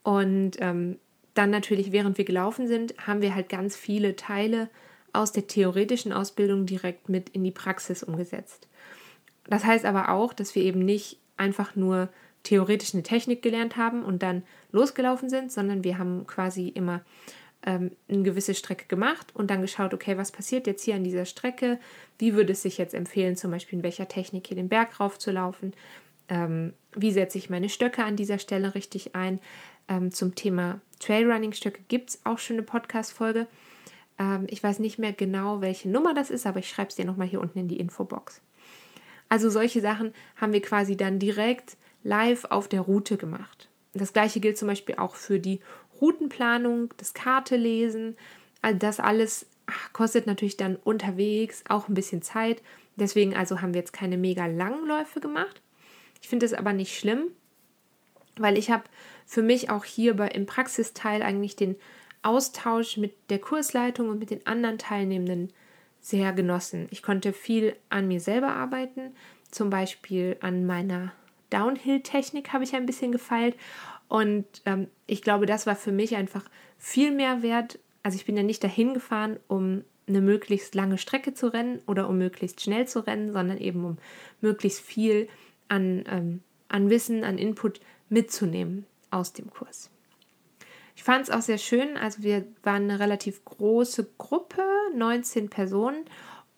Und 0.03 0.57
ähm, 0.59 0.97
dann 1.33 1.51
natürlich, 1.51 1.91
während 1.91 2.17
wir 2.17 2.25
gelaufen 2.25 2.67
sind, 2.67 2.95
haben 3.05 3.21
wir 3.21 3.35
halt 3.35 3.49
ganz 3.49 3.75
viele 3.75 4.15
Teile 4.15 4.69
aus 5.13 5.31
der 5.31 5.47
theoretischen 5.47 6.13
Ausbildung 6.13 6.65
direkt 6.65 7.09
mit 7.09 7.29
in 7.29 7.43
die 7.43 7.51
Praxis 7.51 8.03
umgesetzt. 8.03 8.67
Das 9.47 9.65
heißt 9.65 9.85
aber 9.85 10.09
auch, 10.09 10.33
dass 10.33 10.53
wir 10.55 10.63
eben 10.63 10.83
nicht 10.85 11.18
einfach 11.39 11.75
nur 11.75 12.09
theoretisch 12.43 12.93
eine 12.93 13.03
Technik 13.03 13.41
gelernt 13.41 13.77
haben 13.77 14.03
und 14.03 14.23
dann 14.23 14.43
losgelaufen 14.71 15.29
sind, 15.29 15.51
sondern 15.51 15.83
wir 15.83 15.97
haben 15.97 16.25
quasi 16.25 16.69
immer 16.69 17.01
ähm, 17.65 17.91
eine 18.07 18.23
gewisse 18.23 18.53
Strecke 18.53 18.85
gemacht 18.87 19.27
und 19.33 19.49
dann 19.49 19.61
geschaut, 19.61 19.93
okay, 19.93 20.17
was 20.17 20.31
passiert 20.31 20.67
jetzt 20.67 20.83
hier 20.83 20.95
an 20.95 21.03
dieser 21.03 21.25
Strecke? 21.25 21.79
Wie 22.17 22.33
würde 22.33 22.53
es 22.53 22.61
sich 22.61 22.77
jetzt 22.77 22.93
empfehlen, 22.93 23.35
zum 23.35 23.51
Beispiel 23.51 23.79
in 23.79 23.83
welcher 23.83 24.07
Technik 24.07 24.47
hier 24.47 24.55
den 24.55 24.69
Berg 24.69 24.99
rauf 24.99 25.19
zu 25.19 25.31
laufen? 25.31 25.73
Ähm, 26.29 26.73
wie 26.95 27.11
setze 27.11 27.37
ich 27.37 27.49
meine 27.49 27.69
Stöcke 27.69 28.03
an 28.03 28.15
dieser 28.15 28.39
Stelle 28.39 28.75
richtig 28.75 29.15
ein? 29.15 29.39
Ähm, 29.87 30.11
zum 30.11 30.35
Thema 30.35 30.79
Trailrunning-Stöcke 30.99 31.81
gibt 31.87 32.11
es 32.11 32.21
auch 32.23 32.37
schon 32.37 32.57
eine 32.57 32.63
Podcast-Folge. 32.63 33.47
Ähm, 34.17 34.45
ich 34.49 34.63
weiß 34.63 34.79
nicht 34.79 34.99
mehr 34.99 35.13
genau, 35.13 35.61
welche 35.61 35.89
Nummer 35.89 36.13
das 36.13 36.29
ist, 36.29 36.45
aber 36.45 36.59
ich 36.59 36.69
schreibe 36.69 36.89
es 36.89 36.95
dir 36.95 37.05
nochmal 37.05 37.27
hier 37.27 37.41
unten 37.41 37.59
in 37.59 37.67
die 37.67 37.79
Infobox. 37.79 38.41
Also 39.29 39.49
solche 39.49 39.81
Sachen 39.81 40.13
haben 40.35 40.53
wir 40.53 40.61
quasi 40.61 40.97
dann 40.97 41.19
direkt 41.19 41.77
live 42.03 42.45
auf 42.45 42.67
der 42.67 42.81
Route 42.81 43.17
gemacht. 43.17 43.69
Das 43.93 44.13
gleiche 44.13 44.39
gilt 44.39 44.57
zum 44.57 44.67
Beispiel 44.67 44.95
auch 44.95 45.15
für 45.15 45.39
die 45.39 45.59
Routenplanung, 46.01 46.93
das 46.97 47.13
Kartelesen. 47.13 48.17
Also 48.61 48.79
das 48.79 48.99
alles 48.99 49.45
kostet 49.93 50.27
natürlich 50.27 50.57
dann 50.57 50.75
unterwegs 50.75 51.63
auch 51.69 51.87
ein 51.87 51.93
bisschen 51.93 52.21
Zeit. 52.21 52.61
Deswegen 52.95 53.35
also 53.35 53.61
haben 53.61 53.73
wir 53.73 53.81
jetzt 53.81 53.93
keine 53.93 54.17
mega 54.17 54.45
langen 54.47 54.87
Läufe 54.87 55.19
gemacht. 55.19 55.61
Ich 56.21 56.27
finde 56.27 56.45
es 56.45 56.53
aber 56.53 56.73
nicht 56.73 56.97
schlimm, 56.97 57.27
weil 58.37 58.57
ich 58.57 58.71
habe 58.71 58.83
für 59.25 59.41
mich 59.41 59.69
auch 59.69 59.85
hier 59.85 60.15
bei, 60.15 60.27
im 60.29 60.45
Praxisteil 60.45 61.21
eigentlich 61.21 61.55
den 61.55 61.75
Austausch 62.21 62.97
mit 62.97 63.13
der 63.29 63.39
Kursleitung 63.39 64.09
und 64.09 64.19
mit 64.19 64.31
den 64.31 64.45
anderen 64.45 64.77
Teilnehmenden 64.77 65.53
sehr 66.01 66.33
genossen. 66.33 66.87
Ich 66.91 67.03
konnte 67.03 67.33
viel 67.33 67.75
an 67.89 68.07
mir 68.07 68.19
selber 68.19 68.53
arbeiten, 68.53 69.13
zum 69.51 69.69
Beispiel 69.69 70.37
an 70.41 70.65
meiner 70.65 71.11
Downhill-Technik 71.49 72.53
habe 72.53 72.63
ich 72.63 72.75
ein 72.75 72.85
bisschen 72.85 73.11
gefeilt 73.11 73.55
und 74.07 74.45
ähm, 74.65 74.87
ich 75.07 75.21
glaube, 75.21 75.45
das 75.45 75.65
war 75.67 75.75
für 75.75 75.91
mich 75.91 76.15
einfach 76.15 76.43
viel 76.77 77.11
mehr 77.11 77.41
wert. 77.41 77.79
Also 78.03 78.17
ich 78.17 78.25
bin 78.25 78.37
ja 78.37 78.43
nicht 78.43 78.63
dahin 78.63 78.93
gefahren, 78.93 79.37
um 79.47 79.83
eine 80.07 80.21
möglichst 80.21 80.73
lange 80.75 80.97
Strecke 80.97 81.33
zu 81.33 81.53
rennen 81.53 81.81
oder 81.85 82.09
um 82.09 82.17
möglichst 82.17 82.61
schnell 82.61 82.87
zu 82.87 83.05
rennen, 83.05 83.31
sondern 83.31 83.57
eben 83.57 83.85
um 83.85 83.97
möglichst 84.41 84.81
viel 84.81 85.29
an, 85.67 86.03
ähm, 86.09 86.41
an 86.67 86.89
Wissen, 86.89 87.23
an 87.23 87.37
Input 87.37 87.79
mitzunehmen 88.09 88.85
aus 89.11 89.33
dem 89.33 89.49
Kurs. 89.51 89.91
Ich 90.99 91.05
fand 91.05 91.23
es 91.23 91.29
auch 91.29 91.39
sehr 91.39 91.57
schön. 91.57 91.95
Also 91.95 92.23
wir 92.23 92.45
waren 92.61 92.83
eine 92.83 92.99
relativ 92.99 93.45
große 93.45 94.09
Gruppe, 94.17 94.61
19 94.93 95.49
Personen. 95.49 96.03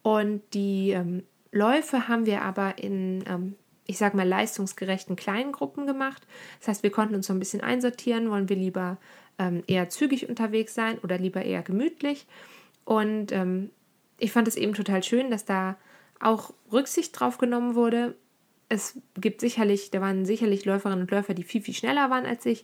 Und 0.02 0.42
die 0.56 0.90
ähm, 0.90 1.22
Läufe 1.52 2.08
haben 2.08 2.26
wir 2.26 2.42
aber 2.42 2.80
in, 2.80 3.24
ähm, 3.28 3.56
ich 3.86 4.00
sage 4.00 4.18
mal, 4.18 4.28
leistungsgerechten 4.28 5.16
kleinen 5.16 5.52
Gruppen 5.52 5.86
gemacht. 5.86 6.26
Das 6.58 6.70
heißt, 6.70 6.82
wir 6.82 6.90
konnten 6.90 7.14
uns 7.14 7.28
so 7.28 7.34
ein 7.34 7.40
bisschen 7.40 7.62
einsortieren. 7.62 8.32
Wollen 8.32 8.50
wir 8.50 8.56
lieber 8.56 8.98
ähm, 9.38 9.62
eher 9.68 9.90
zügig 9.90 10.28
unterwegs 10.28 10.74
sein 10.74 10.98
oder 11.04 11.20
lieber 11.20 11.44
eher 11.44 11.62
gemütlich? 11.62 12.26
Und 12.84 13.32
ähm, 13.32 13.70
ich 14.18 14.32
fand 14.32 14.48
es 14.48 14.56
eben 14.56 14.74
total 14.74 15.04
schön, 15.04 15.30
dass 15.30 15.46
da 15.46 15.78
auch 16.20 16.52
Rücksicht 16.72 17.20
drauf 17.20 17.38
genommen 17.38 17.76
wurde 17.76 18.16
es 18.72 18.98
gibt 19.18 19.42
sicherlich, 19.42 19.92
da 19.92 20.00
waren 20.00 20.24
sicherlich 20.24 20.64
Läuferinnen 20.64 21.02
und 21.02 21.12
Läufer, 21.12 21.34
die 21.34 21.44
viel, 21.44 21.62
viel 21.62 21.74
schneller 21.74 22.10
waren 22.10 22.26
als 22.26 22.46
ich. 22.46 22.64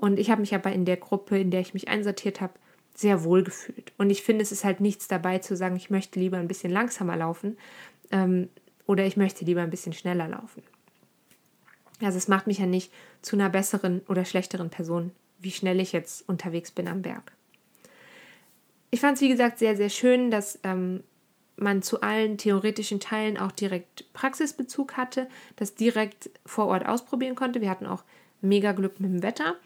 Und 0.00 0.18
ich 0.18 0.30
habe 0.30 0.42
mich 0.42 0.54
aber 0.54 0.72
in 0.72 0.84
der 0.84 0.98
Gruppe, 0.98 1.38
in 1.38 1.50
der 1.50 1.60
ich 1.60 1.74
mich 1.74 1.88
einsortiert 1.88 2.40
habe, 2.40 2.52
sehr 2.94 3.24
wohl 3.24 3.42
gefühlt. 3.42 3.92
Und 3.98 4.10
ich 4.10 4.22
finde, 4.22 4.42
es 4.42 4.52
ist 4.52 4.64
halt 4.64 4.80
nichts 4.80 5.08
dabei 5.08 5.38
zu 5.38 5.56
sagen, 5.56 5.76
ich 5.76 5.90
möchte 5.90 6.20
lieber 6.20 6.36
ein 6.36 6.48
bisschen 6.48 6.70
langsamer 6.70 7.16
laufen 7.16 7.56
ähm, 8.10 8.48
oder 8.86 9.04
ich 9.04 9.16
möchte 9.16 9.44
lieber 9.44 9.62
ein 9.62 9.70
bisschen 9.70 9.92
schneller 9.92 10.28
laufen. 10.28 10.62
Also 12.02 12.18
es 12.18 12.28
macht 12.28 12.46
mich 12.46 12.58
ja 12.58 12.66
nicht 12.66 12.92
zu 13.22 13.36
einer 13.36 13.48
besseren 13.48 14.02
oder 14.08 14.24
schlechteren 14.24 14.70
Person, 14.70 15.12
wie 15.38 15.50
schnell 15.50 15.80
ich 15.80 15.92
jetzt 15.92 16.28
unterwegs 16.28 16.70
bin 16.70 16.88
am 16.88 17.02
Berg. 17.02 17.32
Ich 18.90 19.00
fand 19.00 19.16
es, 19.16 19.22
wie 19.22 19.28
gesagt, 19.28 19.58
sehr, 19.58 19.76
sehr 19.76 19.90
schön, 19.90 20.30
dass 20.30 20.58
ähm, 20.62 21.02
man 21.56 21.82
zu 21.82 22.02
allen 22.02 22.36
theoretischen 22.36 23.00
Teilen 23.00 23.38
auch 23.38 23.52
direkt 23.52 24.12
Praxisbezug 24.12 24.96
hatte, 24.96 25.28
das 25.56 25.74
direkt 25.74 26.30
vor 26.44 26.66
Ort 26.66 26.86
ausprobieren 26.86 27.34
konnte. 27.34 27.60
Wir 27.60 27.70
hatten 27.70 27.86
auch 27.86 28.04
mega 28.48 28.72
Glück 28.72 29.00
mit 29.00 29.10
dem 29.10 29.22
Wetter. 29.22 29.56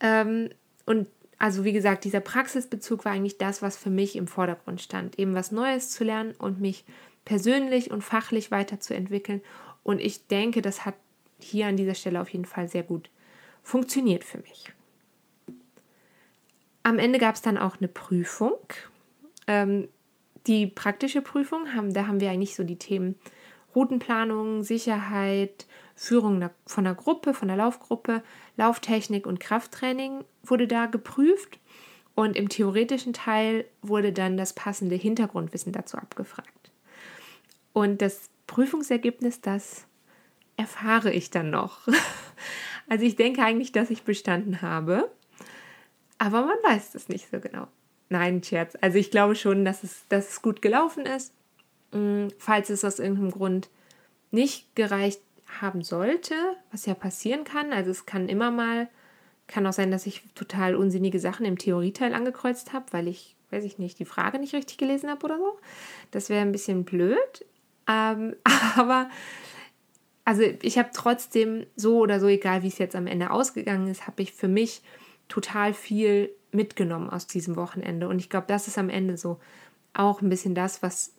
Ähm, 0.00 0.50
und 0.86 1.08
also 1.38 1.64
wie 1.64 1.72
gesagt, 1.72 2.04
dieser 2.04 2.20
Praxisbezug 2.20 3.04
war 3.04 3.12
eigentlich 3.12 3.38
das, 3.38 3.62
was 3.62 3.76
für 3.76 3.90
mich 3.90 4.16
im 4.16 4.26
Vordergrund 4.26 4.80
stand. 4.80 5.18
Eben 5.18 5.34
was 5.34 5.52
Neues 5.52 5.90
zu 5.90 6.04
lernen 6.04 6.34
und 6.38 6.60
mich 6.60 6.84
persönlich 7.24 7.90
und 7.90 8.02
fachlich 8.02 8.50
weiterzuentwickeln. 8.50 9.40
Und 9.84 10.00
ich 10.00 10.26
denke, 10.26 10.62
das 10.62 10.84
hat 10.84 10.94
hier 11.38 11.66
an 11.66 11.76
dieser 11.76 11.94
Stelle 11.94 12.20
auf 12.20 12.30
jeden 12.30 12.44
Fall 12.44 12.68
sehr 12.68 12.82
gut 12.82 13.10
funktioniert 13.62 14.24
für 14.24 14.38
mich. 14.38 14.72
Am 16.82 16.98
Ende 16.98 17.18
gab 17.18 17.34
es 17.34 17.42
dann 17.42 17.58
auch 17.58 17.76
eine 17.78 17.88
Prüfung. 17.88 18.58
Ähm, 19.46 19.88
die 20.46 20.66
praktische 20.66 21.22
Prüfung, 21.22 21.74
haben, 21.74 21.92
da 21.92 22.06
haben 22.06 22.20
wir 22.20 22.30
eigentlich 22.30 22.56
so 22.56 22.64
die 22.64 22.78
Themen 22.78 23.16
Routenplanung, 23.74 24.62
Sicherheit, 24.62 25.66
Führung 25.98 26.48
von 26.64 26.84
der 26.84 26.94
Gruppe, 26.94 27.34
von 27.34 27.48
der 27.48 27.56
Laufgruppe, 27.56 28.22
Lauftechnik 28.56 29.26
und 29.26 29.40
Krafttraining 29.40 30.24
wurde 30.44 30.68
da 30.68 30.86
geprüft. 30.86 31.58
Und 32.14 32.36
im 32.36 32.48
theoretischen 32.48 33.12
Teil 33.12 33.64
wurde 33.82 34.12
dann 34.12 34.36
das 34.36 34.52
passende 34.52 34.94
Hintergrundwissen 34.94 35.72
dazu 35.72 35.98
abgefragt. 35.98 36.70
Und 37.72 38.00
das 38.00 38.30
Prüfungsergebnis, 38.46 39.40
das 39.40 39.86
erfahre 40.56 41.12
ich 41.12 41.30
dann 41.30 41.50
noch. 41.50 41.86
Also 42.90 43.04
ich 43.04 43.16
denke 43.16 43.42
eigentlich, 43.42 43.70
dass 43.70 43.90
ich 43.90 44.04
bestanden 44.04 44.62
habe, 44.62 45.10
aber 46.16 46.46
man 46.46 46.56
weiß 46.62 46.94
es 46.94 47.10
nicht 47.10 47.28
so 47.30 47.38
genau. 47.38 47.68
Nein, 48.08 48.42
Scherz. 48.42 48.78
Also 48.80 48.96
ich 48.96 49.10
glaube 49.10 49.34
schon, 49.34 49.66
dass 49.66 49.82
es, 49.82 50.06
dass 50.08 50.30
es 50.30 50.40
gut 50.40 50.62
gelaufen 50.62 51.04
ist. 51.04 51.34
Mm, 51.92 52.28
falls 52.38 52.70
es 52.70 52.86
aus 52.86 52.98
irgendeinem 52.98 53.30
Grund 53.30 53.68
nicht 54.30 54.74
gereicht 54.74 55.20
haben 55.60 55.82
sollte, 55.82 56.34
was 56.70 56.86
ja 56.86 56.94
passieren 56.94 57.44
kann. 57.44 57.72
Also 57.72 57.90
es 57.90 58.06
kann 58.06 58.28
immer 58.28 58.50
mal, 58.50 58.88
kann 59.46 59.66
auch 59.66 59.72
sein, 59.72 59.90
dass 59.90 60.06
ich 60.06 60.22
total 60.34 60.74
unsinnige 60.74 61.20
Sachen 61.20 61.46
im 61.46 61.58
Theorieteil 61.58 62.14
angekreuzt 62.14 62.72
habe, 62.72 62.86
weil 62.92 63.08
ich, 63.08 63.36
weiß 63.50 63.64
ich 63.64 63.78
nicht, 63.78 63.98
die 63.98 64.04
Frage 64.04 64.38
nicht 64.38 64.54
richtig 64.54 64.78
gelesen 64.78 65.10
habe 65.10 65.24
oder 65.24 65.38
so. 65.38 65.58
Das 66.10 66.28
wäre 66.28 66.42
ein 66.42 66.52
bisschen 66.52 66.84
blöd. 66.84 67.44
Ähm, 67.88 68.36
aber 68.76 69.08
also 70.24 70.42
ich 70.42 70.76
habe 70.76 70.90
trotzdem 70.92 71.66
so 71.74 72.00
oder 72.00 72.20
so, 72.20 72.26
egal 72.26 72.62
wie 72.62 72.68
es 72.68 72.78
jetzt 72.78 72.94
am 72.94 73.06
Ende 73.06 73.30
ausgegangen 73.30 73.88
ist, 73.88 74.06
habe 74.06 74.20
ich 74.22 74.34
für 74.34 74.48
mich 74.48 74.82
total 75.28 75.72
viel 75.72 76.30
mitgenommen 76.52 77.08
aus 77.08 77.26
diesem 77.26 77.56
Wochenende. 77.56 78.08
Und 78.08 78.18
ich 78.18 78.28
glaube, 78.28 78.46
das 78.46 78.68
ist 78.68 78.78
am 78.78 78.90
Ende 78.90 79.16
so 79.16 79.38
auch 79.94 80.20
ein 80.20 80.28
bisschen 80.28 80.54
das, 80.54 80.82
was 80.82 81.14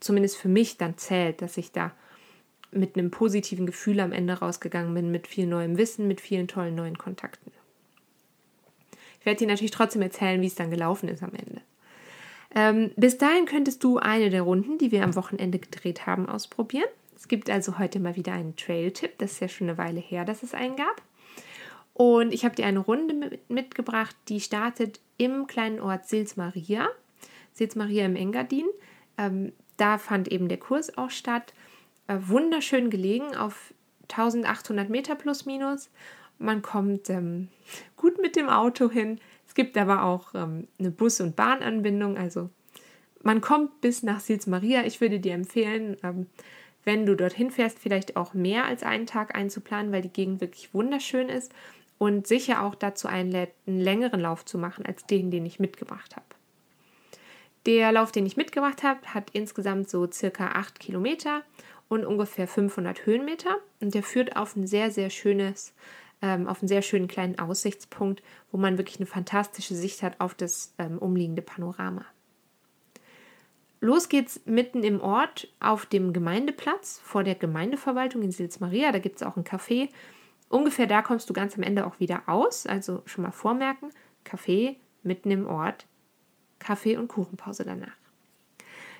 zumindest 0.00 0.36
für 0.36 0.48
mich 0.48 0.78
dann 0.78 0.96
zählt, 0.96 1.42
dass 1.42 1.56
ich 1.56 1.72
da 1.72 1.92
mit 2.74 2.96
einem 2.96 3.10
positiven 3.10 3.66
Gefühl 3.66 4.00
am 4.00 4.12
Ende 4.12 4.34
rausgegangen 4.34 4.94
bin, 4.94 5.10
mit 5.10 5.26
viel 5.26 5.46
neuem 5.46 5.78
Wissen, 5.78 6.08
mit 6.08 6.20
vielen 6.20 6.48
tollen 6.48 6.74
neuen 6.74 6.98
Kontakten. 6.98 7.52
Ich 9.20 9.26
werde 9.26 9.38
dir 9.38 9.48
natürlich 9.48 9.70
trotzdem 9.70 10.02
erzählen, 10.02 10.40
wie 10.42 10.46
es 10.46 10.54
dann 10.54 10.70
gelaufen 10.70 11.08
ist 11.08 11.22
am 11.22 11.32
Ende. 11.32 11.62
Ähm, 12.54 12.92
bis 12.96 13.18
dahin 13.18 13.46
könntest 13.46 13.82
du 13.82 13.98
eine 13.98 14.30
der 14.30 14.42
Runden, 14.42 14.78
die 14.78 14.92
wir 14.92 15.02
am 15.02 15.16
Wochenende 15.16 15.58
gedreht 15.58 16.06
haben, 16.06 16.28
ausprobieren. 16.28 16.88
Es 17.16 17.26
gibt 17.26 17.50
also 17.50 17.78
heute 17.78 18.00
mal 18.00 18.16
wieder 18.16 18.32
einen 18.32 18.54
Trail-Tipp. 18.54 19.18
Das 19.18 19.32
ist 19.32 19.40
ja 19.40 19.48
schon 19.48 19.68
eine 19.68 19.78
Weile 19.78 20.00
her, 20.00 20.24
dass 20.24 20.42
es 20.42 20.54
einen 20.54 20.76
gab. 20.76 21.02
Und 21.94 22.34
ich 22.34 22.44
habe 22.44 22.54
dir 22.54 22.66
eine 22.66 22.80
Runde 22.80 23.38
mitgebracht, 23.48 24.14
die 24.28 24.40
startet 24.40 25.00
im 25.16 25.46
kleinen 25.46 25.80
Ort 25.80 26.06
Sils-Maria. 26.06 26.88
Sils-Maria 27.54 28.04
im 28.04 28.16
Engadin. 28.16 28.66
Ähm, 29.16 29.52
da 29.76 29.98
fand 29.98 30.28
eben 30.28 30.48
der 30.48 30.58
Kurs 30.58 30.98
auch 30.98 31.10
statt. 31.10 31.54
Äh, 32.06 32.18
wunderschön 32.20 32.90
gelegen 32.90 33.34
auf 33.36 33.74
1800 34.10 34.90
Meter 34.90 35.14
plus 35.14 35.46
minus. 35.46 35.90
Man 36.38 36.62
kommt 36.62 37.08
ähm, 37.10 37.48
gut 37.96 38.20
mit 38.20 38.36
dem 38.36 38.48
Auto 38.48 38.90
hin, 38.90 39.20
Es 39.46 39.54
gibt 39.54 39.78
aber 39.78 40.02
auch 40.02 40.34
ähm, 40.34 40.68
eine 40.78 40.90
Bus- 40.90 41.20
und 41.20 41.36
Bahnanbindung, 41.36 42.16
also 42.18 42.50
man 43.22 43.40
kommt 43.40 43.80
bis 43.80 44.02
nach 44.02 44.20
Sils 44.20 44.46
Maria. 44.46 44.84
Ich 44.84 45.00
würde 45.00 45.18
dir 45.18 45.32
empfehlen, 45.32 45.96
ähm, 46.02 46.26
wenn 46.84 47.06
du 47.06 47.16
dorthin 47.16 47.50
fährst, 47.50 47.78
vielleicht 47.78 48.16
auch 48.16 48.34
mehr 48.34 48.66
als 48.66 48.82
einen 48.82 49.06
Tag 49.06 49.34
einzuplanen, 49.34 49.92
weil 49.92 50.02
die 50.02 50.12
Gegend 50.12 50.42
wirklich 50.42 50.74
wunderschön 50.74 51.30
ist 51.30 51.50
und 51.96 52.26
sicher 52.26 52.62
auch 52.62 52.74
dazu 52.74 53.08
einlädt, 53.08 53.52
einen 53.66 53.80
längeren 53.80 54.20
Lauf 54.20 54.44
zu 54.44 54.58
machen 54.58 54.84
als 54.84 55.06
den, 55.06 55.30
den 55.30 55.46
ich 55.46 55.58
mitgebracht 55.58 56.16
habe. 56.16 56.26
Der 57.64 57.92
Lauf, 57.92 58.12
den 58.12 58.26
ich 58.26 58.36
mitgebracht 58.36 58.82
habe, 58.82 59.00
hat 59.06 59.30
insgesamt 59.32 59.88
so 59.88 60.10
circa 60.10 60.48
8 60.48 60.78
Kilometer 60.78 61.42
und 61.94 62.04
ungefähr 62.04 62.46
500 62.46 63.06
Höhenmeter 63.06 63.58
und 63.80 63.94
der 63.94 64.02
führt 64.02 64.36
auf 64.36 64.56
ein 64.56 64.66
sehr, 64.66 64.90
sehr 64.90 65.10
schönes, 65.10 65.74
ähm, 66.22 66.46
auf 66.46 66.60
einen 66.60 66.68
sehr 66.68 66.82
schönen 66.82 67.08
kleinen 67.08 67.38
Aussichtspunkt, 67.38 68.22
wo 68.50 68.58
man 68.58 68.78
wirklich 68.78 68.98
eine 68.98 69.06
fantastische 69.06 69.74
Sicht 69.74 70.02
hat 70.02 70.20
auf 70.20 70.34
das 70.34 70.74
ähm, 70.78 70.98
umliegende 70.98 71.42
Panorama. 71.42 72.04
Los 73.80 74.08
geht's 74.08 74.40
mitten 74.46 74.82
im 74.82 75.00
Ort 75.00 75.48
auf 75.60 75.84
dem 75.84 76.12
Gemeindeplatz 76.12 77.00
vor 77.04 77.22
der 77.22 77.34
Gemeindeverwaltung 77.34 78.22
in 78.22 78.32
Sils 78.32 78.58
Maria. 78.58 78.92
Da 78.92 78.98
gibt 78.98 79.16
es 79.16 79.22
auch 79.22 79.36
ein 79.36 79.44
Café. 79.44 79.90
Ungefähr 80.48 80.86
da 80.86 81.02
kommst 81.02 81.28
du 81.28 81.34
ganz 81.34 81.54
am 81.56 81.62
Ende 81.62 81.86
auch 81.86 82.00
wieder 82.00 82.22
aus. 82.26 82.66
Also 82.66 83.02
schon 83.04 83.24
mal 83.24 83.30
vormerken: 83.30 83.90
Café 84.24 84.76
mitten 85.02 85.30
im 85.30 85.46
Ort, 85.46 85.86
Kaffee 86.58 86.96
und 86.96 87.08
Kuchenpause 87.08 87.64
danach. 87.64 88.03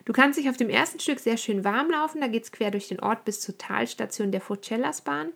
Du 0.05 0.13
kannst 0.13 0.39
dich 0.39 0.49
auf 0.49 0.57
dem 0.57 0.69
ersten 0.69 1.01
Stück 1.01 1.19
sehr 1.19 1.37
schön 1.37 1.65
warm 1.65 1.91
laufen. 1.91 2.21
Da 2.21 2.27
geht 2.27 2.45
es 2.45 2.53
quer 2.53 2.71
durch 2.71 2.89
den 2.89 3.01
Ort 3.01 3.25
bis 3.25 3.41
zur 3.41 3.57
Talstation 3.57 4.33
der 4.33 4.41
Focellasbahn. 4.41 5.31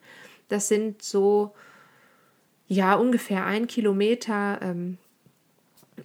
Das 0.48 0.68
sind 0.68 1.02
so, 1.02 1.54
ja, 2.66 2.94
ungefähr 2.94 3.46
ein 3.46 3.66
Kilometer 3.66 4.58
ähm, 4.62 4.98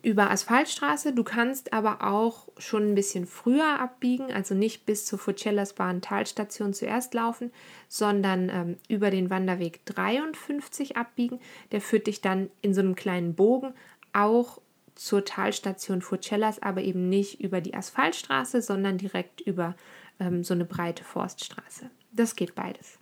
über 0.01 0.32
Asphaltstraße. 0.32 1.13
Du 1.13 1.24
kannst 1.24 1.74
aber 1.74 2.03
auch 2.03 2.48
schon 2.58 2.91
ein 2.91 2.96
bisschen 2.96 3.27
früher 3.27 3.79
abbiegen, 3.79 4.32
also 4.32 4.55
nicht 4.55 4.86
bis 4.86 5.05
zur 5.05 5.20
Fucellasbahn 5.20 6.01
Talstation 6.01 6.74
zuerst 6.74 7.13
laufen, 7.13 7.51
sondern 7.89 8.50
ähm, 8.50 8.77
über 8.88 9.12
den 9.12 9.29
Wanderweg 9.29 9.86
53 9.86 10.98
abbiegen. 10.98 11.39
Der 11.72 11.82
führt 11.82 12.08
dich 12.08 12.22
dann 12.22 12.50
in 12.62 12.74
so 12.74 12.82
einem 12.82 12.96
kleinen 12.96 13.36
Bogen 13.36 13.74
auch 14.13 14.62
zur 14.95 15.25
Talstation 15.25 16.01
Fucellas, 16.01 16.62
aber 16.62 16.81
eben 16.81 17.09
nicht 17.09 17.41
über 17.41 17.62
die 17.62 17.73
Asphaltstraße, 17.73 18.62
sondern 18.62 18.97
direkt 18.97 19.41
über 19.41 19.75
ähm, 20.19 20.43
so 20.43 20.53
eine 20.53 20.65
breite 20.65 21.03
Forststraße. 21.03 21.89
Das 22.12 22.35
geht 22.35 22.55
beides. 22.55 23.00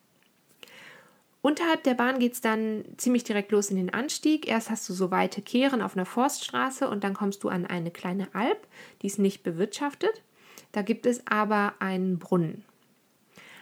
Unterhalb 1.41 1.83
der 1.83 1.95
Bahn 1.95 2.19
geht 2.19 2.33
es 2.33 2.41
dann 2.41 2.86
ziemlich 2.98 3.24
direkt 3.24 3.51
los 3.51 3.71
in 3.71 3.77
den 3.77 3.93
Anstieg. 3.93 4.48
Erst 4.48 4.69
hast 4.69 4.88
du 4.88 4.93
so 4.93 5.10
weite 5.10 5.41
Kehren 5.41 5.81
auf 5.81 5.95
einer 5.95 6.05
Forststraße 6.05 6.88
und 6.88 7.03
dann 7.03 7.15
kommst 7.15 7.43
du 7.43 7.50
an 7.50 7.65
eine 7.65 7.89
kleine 7.89 8.33
Alp, 8.33 8.67
die 9.01 9.07
ist 9.07 9.17
nicht 9.17 9.41
bewirtschaftet. 9.41 10.21
Da 10.71 10.83
gibt 10.83 11.05
es 11.05 11.25
aber 11.25 11.74
einen 11.79 12.19
Brunnen. 12.19 12.63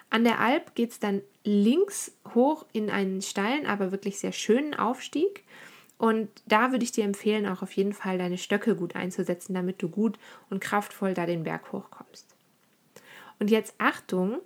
An 0.09 0.23
der 0.23 0.39
Alp 0.39 0.75
geht 0.75 0.91
es 0.91 0.99
dann 0.99 1.21
links 1.43 2.11
hoch 2.33 2.65
in 2.73 2.89
einen 2.89 3.21
steilen, 3.21 3.65
aber 3.65 3.91
wirklich 3.91 4.19
sehr 4.19 4.33
schönen 4.33 4.73
Aufstieg. 4.73 5.43
Und 5.99 6.29
da 6.47 6.71
würde 6.71 6.85
ich 6.85 6.93
dir 6.93 7.03
empfehlen, 7.03 7.45
auch 7.45 7.61
auf 7.61 7.73
jeden 7.73 7.91
Fall 7.91 8.17
deine 8.17 8.37
Stöcke 8.37 8.75
gut 8.75 8.95
einzusetzen, 8.95 9.53
damit 9.53 9.81
du 9.81 9.89
gut 9.89 10.17
und 10.49 10.61
kraftvoll 10.61 11.13
da 11.13 11.25
den 11.25 11.43
Berg 11.43 11.73
hochkommst. 11.73 12.35
Und 13.37 13.51
jetzt 13.51 13.75
Achtung, 13.79 14.39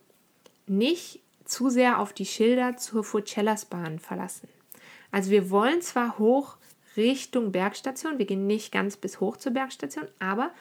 nicht 0.66 1.22
zu 1.46 1.70
sehr 1.70 2.00
auf 2.00 2.12
die 2.12 2.26
Schilder 2.26 2.78
zur 2.78 3.04
Furcellasbahn 3.04 4.00
verlassen. 4.00 4.50
Also 5.12 5.30
wir 5.30 5.52
wollen 5.52 5.84
zwar 5.84 6.18
hoch 6.18 6.58
Richtung 6.98 7.52
Bergstation, 7.52 8.18
wir 8.18 8.26
gehen 8.26 8.48
nicht 8.48 8.72
ganz 8.72 8.98
bis 8.98 9.20
hoch 9.20 9.38
zur 9.38 9.52
Bergstation, 9.52 10.08
aber 10.18 10.52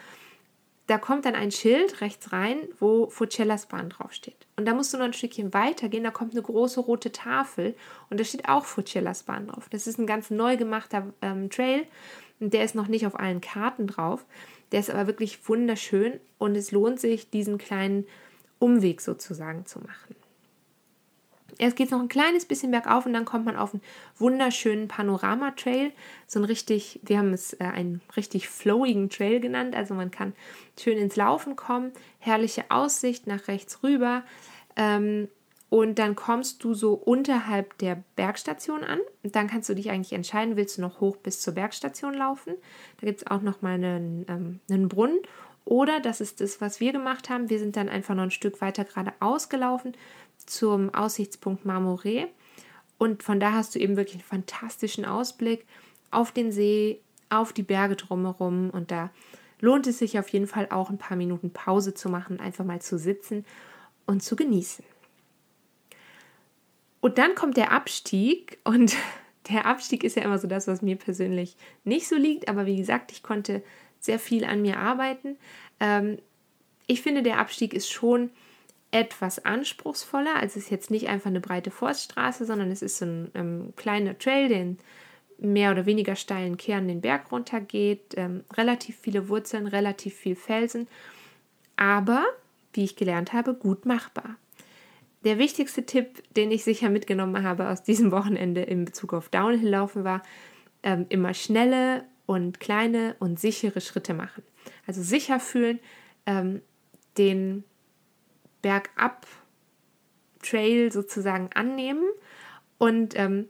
da 0.86 0.98
kommt 0.98 1.24
dann 1.24 1.34
ein 1.34 1.52
Schild 1.52 2.00
rechts 2.00 2.32
rein, 2.32 2.58
wo 2.78 3.08
Furcellasbahn 3.08 3.90
draufsteht. 3.90 4.46
Und 4.56 4.66
da 4.66 4.74
musst 4.74 4.92
du 4.92 4.98
noch 4.98 5.04
ein 5.04 5.12
Stückchen 5.12 5.54
weiter 5.54 5.88
gehen, 5.88 6.04
da 6.04 6.10
kommt 6.10 6.32
eine 6.32 6.42
große 6.42 6.80
rote 6.80 7.12
Tafel 7.12 7.74
und 8.10 8.18
da 8.18 8.24
steht 8.24 8.48
auch 8.48 8.64
Furcellasbahn 8.64 9.48
drauf. 9.48 9.68
Das 9.70 9.86
ist 9.86 9.98
ein 9.98 10.06
ganz 10.06 10.30
neu 10.30 10.56
gemachter 10.56 11.12
ähm, 11.22 11.50
Trail 11.50 11.86
und 12.40 12.52
der 12.52 12.64
ist 12.64 12.74
noch 12.74 12.88
nicht 12.88 13.06
auf 13.06 13.18
allen 13.18 13.40
Karten 13.40 13.86
drauf. 13.86 14.24
Der 14.72 14.80
ist 14.80 14.90
aber 14.90 15.06
wirklich 15.06 15.48
wunderschön 15.48 16.18
und 16.38 16.56
es 16.56 16.72
lohnt 16.72 16.98
sich, 16.98 17.30
diesen 17.30 17.58
kleinen 17.58 18.06
Umweg 18.58 19.00
sozusagen 19.00 19.66
zu 19.66 19.80
machen. 19.80 20.16
Erst 21.62 21.76
geht 21.76 21.86
es 21.86 21.92
noch 21.92 22.00
ein 22.00 22.08
kleines 22.08 22.44
bisschen 22.44 22.72
bergauf 22.72 23.06
und 23.06 23.12
dann 23.12 23.24
kommt 23.24 23.44
man 23.44 23.54
auf 23.54 23.72
einen 23.72 23.84
wunderschönen 24.18 24.88
Panorama-Trail. 24.88 25.92
So 26.26 26.40
ein 26.40 26.44
richtig, 26.44 26.98
wir 27.04 27.18
haben 27.18 27.32
es 27.32 27.52
äh, 27.52 27.62
einen 27.62 28.00
richtig 28.16 28.48
flowigen 28.48 29.10
Trail 29.10 29.38
genannt. 29.38 29.76
Also 29.76 29.94
man 29.94 30.10
kann 30.10 30.32
schön 30.76 30.98
ins 30.98 31.14
Laufen 31.14 31.54
kommen, 31.54 31.92
herrliche 32.18 32.64
Aussicht 32.68 33.28
nach 33.28 33.46
rechts 33.46 33.84
rüber. 33.84 34.24
Ähm, 34.74 35.28
und 35.68 36.00
dann 36.00 36.16
kommst 36.16 36.64
du 36.64 36.74
so 36.74 36.94
unterhalb 36.94 37.78
der 37.78 38.02
Bergstation 38.16 38.82
an. 38.82 38.98
Und 39.22 39.36
dann 39.36 39.46
kannst 39.46 39.68
du 39.68 39.74
dich 39.74 39.88
eigentlich 39.88 40.14
entscheiden, 40.14 40.56
willst 40.56 40.78
du 40.78 40.82
noch 40.82 40.98
hoch 40.98 41.16
bis 41.16 41.40
zur 41.40 41.54
Bergstation 41.54 42.14
laufen. 42.14 42.54
Da 43.00 43.06
gibt 43.06 43.20
es 43.20 43.26
auch 43.28 43.40
nochmal 43.40 43.74
einen, 43.74 44.26
ähm, 44.28 44.58
einen 44.68 44.88
Brunnen. 44.88 45.20
Oder, 45.64 46.00
das 46.00 46.20
ist 46.20 46.40
das, 46.40 46.60
was 46.60 46.80
wir 46.80 46.92
gemacht 46.92 47.30
haben, 47.30 47.48
wir 47.48 47.60
sind 47.60 47.76
dann 47.76 47.88
einfach 47.88 48.16
noch 48.16 48.24
ein 48.24 48.32
Stück 48.32 48.60
weiter 48.60 48.84
geradeaus 48.84 49.48
gelaufen 49.48 49.92
zum 50.46 50.94
Aussichtspunkt 50.94 51.64
Marmoret. 51.64 52.28
Und 52.98 53.22
von 53.22 53.40
da 53.40 53.52
hast 53.52 53.74
du 53.74 53.78
eben 53.78 53.96
wirklich 53.96 54.16
einen 54.16 54.44
fantastischen 54.44 55.04
Ausblick 55.04 55.66
auf 56.10 56.32
den 56.32 56.52
See, 56.52 57.00
auf 57.30 57.52
die 57.52 57.62
Berge 57.62 57.96
drumherum. 57.96 58.70
Und 58.70 58.90
da 58.90 59.10
lohnt 59.60 59.86
es 59.86 59.98
sich 59.98 60.18
auf 60.18 60.28
jeden 60.28 60.46
Fall 60.46 60.68
auch 60.70 60.90
ein 60.90 60.98
paar 60.98 61.16
Minuten 61.16 61.52
Pause 61.52 61.94
zu 61.94 62.08
machen, 62.08 62.40
einfach 62.40 62.64
mal 62.64 62.80
zu 62.80 62.98
sitzen 62.98 63.44
und 64.06 64.22
zu 64.22 64.36
genießen. 64.36 64.84
Und 67.00 67.18
dann 67.18 67.34
kommt 67.34 67.56
der 67.56 67.72
Abstieg 67.72 68.58
und 68.64 68.94
der 69.50 69.66
Abstieg 69.66 70.04
ist 70.04 70.16
ja 70.16 70.22
immer 70.22 70.38
so 70.38 70.46
das, 70.46 70.68
was 70.68 70.82
mir 70.82 70.96
persönlich 70.96 71.56
nicht 71.84 72.08
so 72.08 72.16
liegt. 72.16 72.48
Aber 72.48 72.66
wie 72.66 72.76
gesagt, 72.76 73.10
ich 73.10 73.22
konnte 73.22 73.62
sehr 73.98 74.18
viel 74.18 74.44
an 74.44 74.62
mir 74.62 74.78
arbeiten. 74.78 75.36
Ähm, 75.80 76.18
ich 76.86 77.02
finde, 77.02 77.22
der 77.22 77.38
Abstieg 77.38 77.74
ist 77.74 77.90
schon 77.90 78.30
etwas 78.92 79.44
anspruchsvoller. 79.44 80.36
Also 80.36 80.58
es 80.58 80.66
ist 80.66 80.70
jetzt 80.70 80.90
nicht 80.90 81.08
einfach 81.08 81.30
eine 81.30 81.40
breite 81.40 81.70
Forststraße, 81.70 82.44
sondern 82.44 82.70
es 82.70 82.82
ist 82.82 82.98
so 82.98 83.06
ein 83.06 83.30
ähm, 83.34 83.72
kleiner 83.74 84.16
Trail, 84.18 84.48
den 84.48 84.78
mehr 85.38 85.72
oder 85.72 85.86
weniger 85.86 86.14
steilen 86.14 86.56
Kehren 86.56 86.86
den 86.86 87.00
Berg 87.00 87.32
runter 87.32 87.60
geht. 87.60 88.14
Ähm, 88.16 88.44
relativ 88.54 88.96
viele 89.00 89.28
Wurzeln, 89.28 89.66
relativ 89.66 90.14
viel 90.14 90.36
Felsen. 90.36 90.86
Aber, 91.76 92.24
wie 92.74 92.84
ich 92.84 92.94
gelernt 92.94 93.32
habe, 93.32 93.54
gut 93.54 93.86
machbar. 93.86 94.36
Der 95.24 95.38
wichtigste 95.38 95.86
Tipp, 95.86 96.22
den 96.36 96.50
ich 96.50 96.62
sicher 96.62 96.90
mitgenommen 96.90 97.44
habe 97.44 97.68
aus 97.68 97.82
diesem 97.82 98.12
Wochenende 98.12 98.62
in 98.62 98.84
Bezug 98.84 99.14
auf 99.14 99.30
Downhill-Laufen 99.30 100.04
war, 100.04 100.22
ähm, 100.82 101.06
immer 101.08 101.32
schnelle 101.32 102.04
und 102.26 102.60
kleine 102.60 103.16
und 103.20 103.40
sichere 103.40 103.80
Schritte 103.80 104.14
machen. 104.14 104.42
Also 104.86 105.02
sicher 105.02 105.40
fühlen, 105.40 105.80
ähm, 106.26 106.60
den 107.18 107.64
Bergab 108.62 109.26
Trail 110.42 110.92
sozusagen 110.92 111.50
annehmen 111.54 112.04
und 112.78 113.18
ähm, 113.18 113.48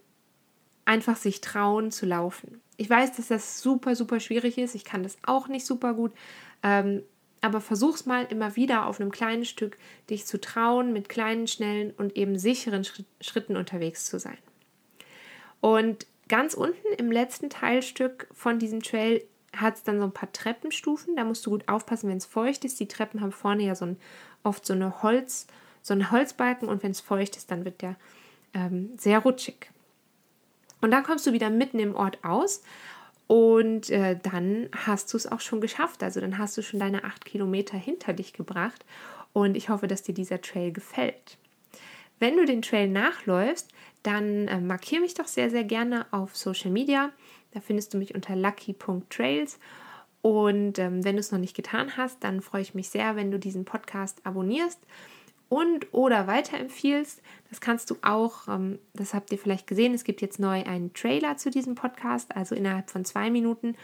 einfach 0.84 1.16
sich 1.16 1.40
trauen 1.40 1.90
zu 1.90 2.06
laufen. 2.06 2.60
Ich 2.76 2.88
weiß, 2.88 3.16
dass 3.16 3.28
das 3.28 3.60
super, 3.60 3.94
super 3.94 4.20
schwierig 4.20 4.58
ist. 4.58 4.74
Ich 4.74 4.84
kann 4.84 5.02
das 5.02 5.16
auch 5.24 5.48
nicht 5.48 5.64
super 5.64 5.94
gut. 5.94 6.12
Ähm, 6.62 7.02
aber 7.40 7.60
versuch's 7.60 8.06
mal 8.06 8.24
immer 8.24 8.56
wieder 8.56 8.86
auf 8.86 9.00
einem 9.00 9.10
kleinen 9.10 9.44
Stück, 9.44 9.76
dich 10.08 10.26
zu 10.26 10.40
trauen, 10.40 10.92
mit 10.92 11.08
kleinen, 11.08 11.48
schnellen 11.48 11.92
und 11.92 12.16
eben 12.16 12.38
sicheren 12.38 12.84
Schritten 13.20 13.56
unterwegs 13.56 14.06
zu 14.06 14.18
sein. 14.18 14.38
Und 15.60 16.06
ganz 16.28 16.54
unten 16.54 16.86
im 16.98 17.10
letzten 17.10 17.50
Teilstück 17.50 18.28
von 18.32 18.58
diesem 18.58 18.82
Trail 18.82 19.24
hat 19.56 19.76
es 19.76 19.82
dann 19.82 19.98
so 19.98 20.04
ein 20.04 20.12
paar 20.12 20.32
Treppenstufen. 20.32 21.16
Da 21.16 21.24
musst 21.24 21.44
du 21.44 21.50
gut 21.50 21.68
aufpassen, 21.68 22.08
wenn 22.08 22.16
es 22.16 22.26
feucht 22.26 22.64
ist. 22.64 22.78
Die 22.80 22.88
Treppen 22.88 23.20
haben 23.20 23.32
vorne 23.32 23.64
ja 23.64 23.74
so 23.74 23.86
ein 23.86 23.96
oft 24.42 24.66
so 24.66 24.72
eine 24.72 25.02
Holz, 25.02 25.46
so 25.82 25.94
ein 25.94 26.10
Holzbalken 26.10 26.68
und 26.68 26.82
wenn 26.82 26.92
es 26.92 27.00
feucht 27.00 27.36
ist, 27.36 27.50
dann 27.50 27.64
wird 27.64 27.82
der 27.82 27.96
ähm, 28.54 28.90
sehr 28.96 29.20
rutschig. 29.20 29.70
Und 30.80 30.90
dann 30.90 31.04
kommst 31.04 31.26
du 31.26 31.32
wieder 31.32 31.50
mitten 31.50 31.78
im 31.78 31.94
Ort 31.94 32.22
aus 32.24 32.62
und 33.28 33.88
äh, 33.90 34.18
dann 34.20 34.68
hast 34.84 35.12
du 35.12 35.16
es 35.16 35.30
auch 35.30 35.40
schon 35.40 35.60
geschafft. 35.60 36.02
Also 36.02 36.20
dann 36.20 36.38
hast 36.38 36.56
du 36.56 36.62
schon 36.62 36.80
deine 36.80 37.04
acht 37.04 37.24
Kilometer 37.24 37.78
hinter 37.78 38.12
dich 38.12 38.32
gebracht 38.32 38.84
und 39.32 39.56
ich 39.56 39.68
hoffe, 39.68 39.86
dass 39.86 40.02
dir 40.02 40.14
dieser 40.14 40.40
Trail 40.40 40.72
gefällt. 40.72 41.38
Wenn 42.18 42.36
du 42.36 42.44
den 42.44 42.62
Trail 42.62 42.88
nachläufst, 42.88 43.70
dann 44.02 44.48
äh, 44.48 44.60
markiere 44.60 45.00
mich 45.00 45.14
doch 45.14 45.26
sehr, 45.26 45.50
sehr 45.50 45.64
gerne 45.64 46.06
auf 46.10 46.36
Social 46.36 46.70
Media. 46.70 47.10
Da 47.52 47.60
findest 47.60 47.94
du 47.94 47.98
mich 47.98 48.14
unter 48.14 48.36
lucky.trails 48.36 49.58
und 50.22 50.78
ähm, 50.78 51.04
wenn 51.04 51.16
du 51.16 51.20
es 51.20 51.32
noch 51.32 51.38
nicht 51.38 51.56
getan 51.56 51.96
hast, 51.96 52.22
dann 52.24 52.40
freue 52.40 52.62
ich 52.62 52.74
mich 52.74 52.88
sehr, 52.88 53.16
wenn 53.16 53.30
du 53.30 53.38
diesen 53.38 53.64
Podcast 53.64 54.24
abonnierst 54.24 54.78
und 55.48 55.92
oder 55.92 56.28
weiterempfiehlst. 56.28 57.20
Das 57.50 57.60
kannst 57.60 57.90
du 57.90 57.96
auch, 58.02 58.46
ähm, 58.48 58.78
das 58.94 59.14
habt 59.14 59.32
ihr 59.32 59.38
vielleicht 59.38 59.66
gesehen, 59.66 59.92
es 59.94 60.04
gibt 60.04 60.22
jetzt 60.22 60.38
neu 60.38 60.62
einen 60.64 60.94
Trailer 60.94 61.36
zu 61.36 61.50
diesem 61.50 61.74
Podcast, 61.74 62.34
also 62.36 62.54
innerhalb 62.54 62.88
von 62.88 63.04
zwei 63.04 63.30
Minuten 63.30 63.76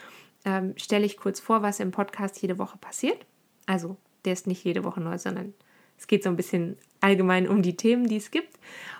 ähm, 0.44 0.74
stelle 0.77 1.05
ich 1.05 1.16
kurz 1.16 1.40
vor, 1.40 1.62
was 1.62 1.81
im 1.81 1.90
Podcast 1.90 2.40
jede 2.40 2.59
Woche 2.59 2.79
passiert. 2.79 3.18
Also 3.66 3.96
der 4.24 4.33
ist 4.33 4.46
nicht 4.46 4.64
jede 4.64 4.85
Woche 4.85 5.01
neu, 5.01 5.18
sondern 5.18 5.55
es 5.98 6.07
geht 6.07 6.22
so 6.22 6.31
ein 6.31 6.37
bisschen 6.37 6.79
allgemein 7.01 7.48
um 7.48 7.62
die 7.62 7.77
Themen, 7.77 8.07
die 8.07 8.16
es 8.16 8.31
gibt. 8.31 8.59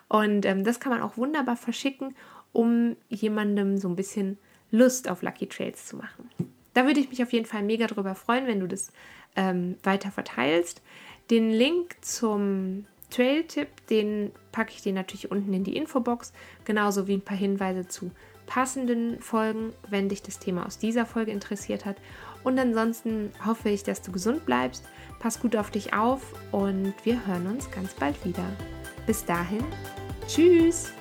Und 0.09 0.45
ähm, 0.45 0.65
das 0.65 0.81
kann 0.81 0.91
man 0.91 1.03
auch 1.03 1.17
wunderbar 1.17 1.57
verschicken, 1.57 2.17
um 2.53 2.97
jemandem 3.09 3.79
so 3.79 3.89
ein 3.89 3.97
bisschen 3.97 4.39
Lust 4.73 5.09
auf 5.09 5.23
Lucky 5.23 5.47
Trails 5.47 5.87
zu 5.87 5.97
machen. 5.97 6.29
Da 6.79 6.87
würde 6.87 7.01
ich 7.01 7.11
mich 7.11 7.21
auf 7.25 7.33
jeden 7.33 7.45
Fall 7.45 7.65
mega 7.65 7.89
drüber 7.89 8.15
freuen, 8.15 8.47
wenn 8.47 8.61
du 8.61 8.69
das 8.69 8.93
ähm, 9.35 9.75
weiter 9.83 10.13
verteilst. 10.13 10.81
Den 11.29 11.51
Link 11.51 11.97
zum 12.03 12.87
Trail-Tipp, 13.11 13.67
den 13.91 14.31
packe 14.53 14.71
ich 14.71 14.83
dir 14.83 14.93
natürlich 14.93 15.29
unten 15.33 15.53
in 15.53 15.65
die 15.65 15.77
Infobox, 15.77 16.33
genauso 16.65 17.09
wie 17.09 17.15
ein 17.15 17.25
paar 17.25 17.37
Hinweise 17.37 17.89
zu 17.89 18.13
passenden 18.47 19.21
Folgen, 19.21 19.73
wenn 19.89 20.09
dich 20.09 20.23
das 20.23 20.39
Thema 20.39 20.67
aus 20.67 20.79
dieser 20.79 21.05
Folge 21.05 21.33
interessiert 21.33 21.85
hat. 21.85 21.97
Und 22.45 22.57
ansonsten 22.61 23.33
hoffe 23.45 23.71
ich, 23.71 23.83
dass 23.83 24.01
du 24.01 24.13
gesund 24.13 24.47
bleibst. 24.47 24.85
Pass 25.19 25.41
gut 25.41 25.57
auf 25.57 25.73
dich 25.73 25.95
auf 25.95 26.33
und 26.53 26.95
wir 27.03 27.27
hören 27.27 27.49
uns 27.49 27.69
ganz 27.73 27.93
bald 27.95 28.25
wieder. 28.25 28.45
Bis 29.05 29.25
dahin, 29.25 29.65
tschüss! 30.29 30.93